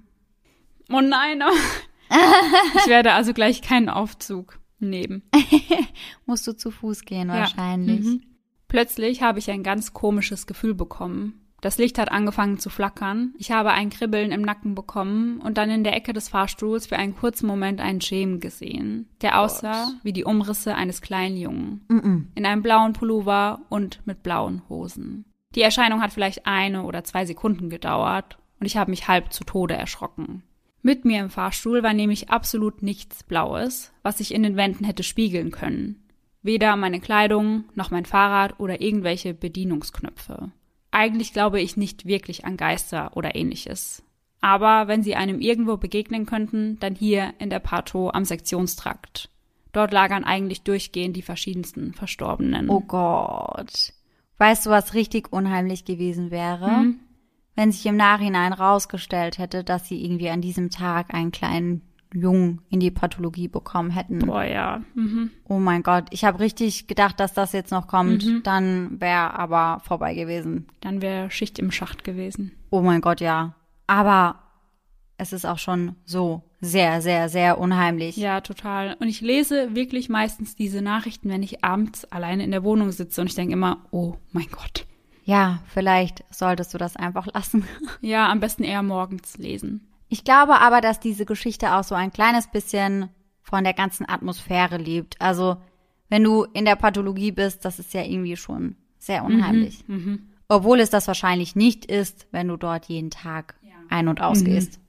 [0.94, 1.42] Oh nein,
[2.76, 5.24] ich werde also gleich keinen Aufzug nehmen.
[6.26, 7.36] Musst du zu Fuß gehen Ja.
[7.42, 8.02] wahrscheinlich.
[8.06, 8.24] Mhm.
[8.68, 11.38] Plötzlich habe ich ein ganz komisches Gefühl bekommen.
[11.62, 13.36] Das Licht hat angefangen zu flackern.
[13.38, 16.98] Ich habe ein Kribbeln im Nacken bekommen und dann in der Ecke des Fahrstuhls für
[16.98, 21.86] einen kurzen Moment einen Schemen gesehen, der aussah wie die Umrisse eines kleinen Jungen.
[21.88, 22.30] Mhm.
[22.34, 25.26] In einem blauen Pullover und mit blauen Hosen.
[25.54, 29.44] Die Erscheinung hat vielleicht eine oder zwei Sekunden gedauert und ich habe mich halb zu
[29.44, 30.42] Tode erschrocken.
[30.84, 35.04] Mit mir im Fahrstuhl war nämlich absolut nichts Blaues, was sich in den Wänden hätte
[35.04, 36.04] spiegeln können.
[36.42, 40.52] Weder meine Kleidung, noch mein Fahrrad oder irgendwelche Bedienungsknöpfe.
[40.90, 44.04] Eigentlich glaube ich nicht wirklich an Geister oder ähnliches.
[44.42, 49.30] Aber wenn sie einem irgendwo begegnen könnten, dann hier in der Pato am Sektionstrakt.
[49.72, 52.70] Dort lagern eigentlich durchgehend die verschiedensten Verstorbenen.
[52.70, 53.94] Oh Gott.
[54.40, 56.66] Weißt du, was richtig unheimlich gewesen wäre?
[56.66, 57.00] Hm?
[57.56, 61.82] Wenn sich im Nachhinein rausgestellt hätte, dass sie irgendwie an diesem Tag einen kleinen
[62.14, 64.20] Jungen in die Pathologie bekommen hätten.
[64.20, 64.82] Boah, ja.
[64.96, 65.32] Mhm.
[65.48, 68.26] Oh mein Gott, ich habe richtig gedacht, dass das jetzt noch kommt.
[68.26, 68.44] Mhm.
[68.44, 70.68] Dann wäre aber vorbei gewesen.
[70.82, 72.52] Dann wäre Schicht im Schacht gewesen.
[72.70, 73.56] Oh mein Gott, ja.
[73.88, 74.40] Aber
[75.18, 78.18] es ist auch schon so sehr, sehr, sehr unheimlich.
[78.18, 78.96] Ja, total.
[79.00, 83.22] Und ich lese wirklich meistens diese Nachrichten, wenn ich abends alleine in der Wohnung sitze
[83.22, 84.86] und ich denke immer, oh mein Gott.
[85.24, 87.66] Ja, vielleicht solltest du das einfach lassen.
[88.02, 89.88] Ja, am besten eher morgens lesen.
[90.10, 93.10] Ich glaube aber, dass diese Geschichte auch so ein kleines bisschen
[93.42, 95.20] von der ganzen Atmosphäre lebt.
[95.22, 95.58] Also,
[96.10, 99.88] wenn du in der Pathologie bist, das ist ja irgendwie schon sehr unheimlich.
[99.88, 100.28] Mhm.
[100.50, 103.56] Obwohl es das wahrscheinlich nicht ist, wenn du dort jeden Tag
[103.90, 104.80] ein- und ausgehst.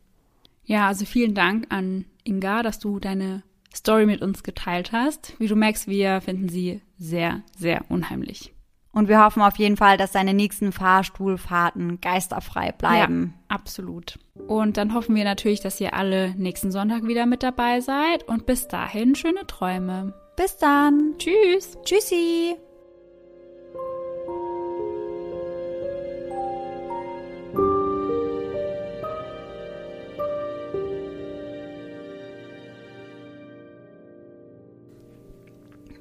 [0.65, 3.43] Ja, also vielen Dank an Inga, dass du deine
[3.75, 5.35] Story mit uns geteilt hast.
[5.39, 8.53] Wie du merkst, wir finden sie sehr, sehr unheimlich.
[8.93, 13.35] Und wir hoffen auf jeden Fall, dass deine nächsten Fahrstuhlfahrten geisterfrei bleiben.
[13.39, 14.19] Ja, absolut.
[14.47, 18.29] Und dann hoffen wir natürlich, dass ihr alle nächsten Sonntag wieder mit dabei seid.
[18.29, 20.13] Und bis dahin schöne Träume.
[20.37, 21.15] Bis dann.
[21.17, 21.79] Tschüss.
[21.85, 22.57] Tschüssi.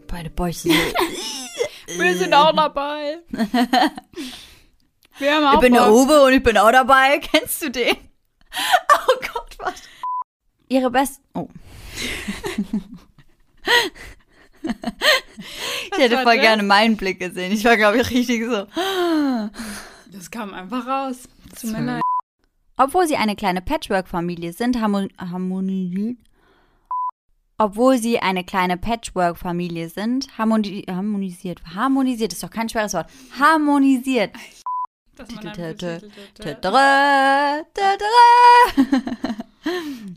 [0.07, 0.69] Beide Bäuche.
[1.97, 3.19] Wir sind auch dabei.
[5.17, 5.91] Wir haben auch Ich bin der.
[5.91, 7.19] Uwe und ich bin auch dabei.
[7.31, 7.95] Kennst du den?
[8.93, 9.81] Oh Gott, was?
[10.67, 11.21] Ihre best...
[11.33, 11.47] Oh.
[15.91, 16.41] ich hätte voll das?
[16.41, 17.53] gerne meinen Blick gesehen.
[17.53, 18.67] Ich war, glaube ich, richtig so.
[20.11, 21.29] Das kam einfach raus.
[21.55, 21.85] Tut mir Sorry.
[21.85, 22.01] leid.
[22.75, 26.17] Obwohl sie eine kleine Patchwork-Familie sind, harmon harmonisiert.
[27.61, 31.61] Obwohl sie eine kleine Patchwork-Familie sind, harmoni harmonisiert.
[31.75, 33.07] Harmonisiert ist doch kein schweres Wort.
[33.39, 34.31] Harmonisiert.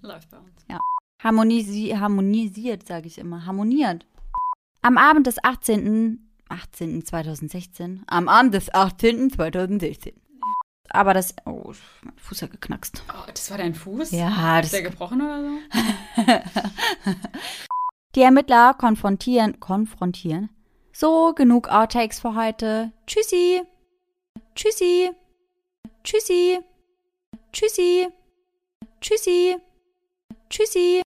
[0.02, 0.64] Läuft bei uns.
[1.22, 3.44] Harmonisi harmonisiert, sage ich immer.
[3.44, 4.06] Harmoniert.
[4.80, 6.26] Am Abend des 18.
[6.48, 7.04] 18.
[7.04, 8.04] 2016.
[8.06, 9.28] Am Abend des 18.
[9.28, 10.14] 2016.
[10.90, 11.34] Aber das.
[11.46, 11.72] Oh,
[12.02, 13.02] mein Fuß hat geknackst.
[13.12, 14.10] Oh, das war dein Fuß?
[14.12, 14.70] Ja, Ist das.
[14.72, 15.58] der gebrochen oder so?
[18.14, 19.58] Die Ermittler konfrontieren.
[19.60, 20.50] Konfrontieren.
[20.92, 22.92] So, genug Outtakes für heute.
[23.06, 23.62] Tschüssi.
[24.54, 25.10] Tschüssi.
[26.04, 26.60] Tschüssi.
[27.52, 28.08] Tschüssi.
[29.00, 29.56] Tschüssi.
[30.50, 30.88] Tschüssi.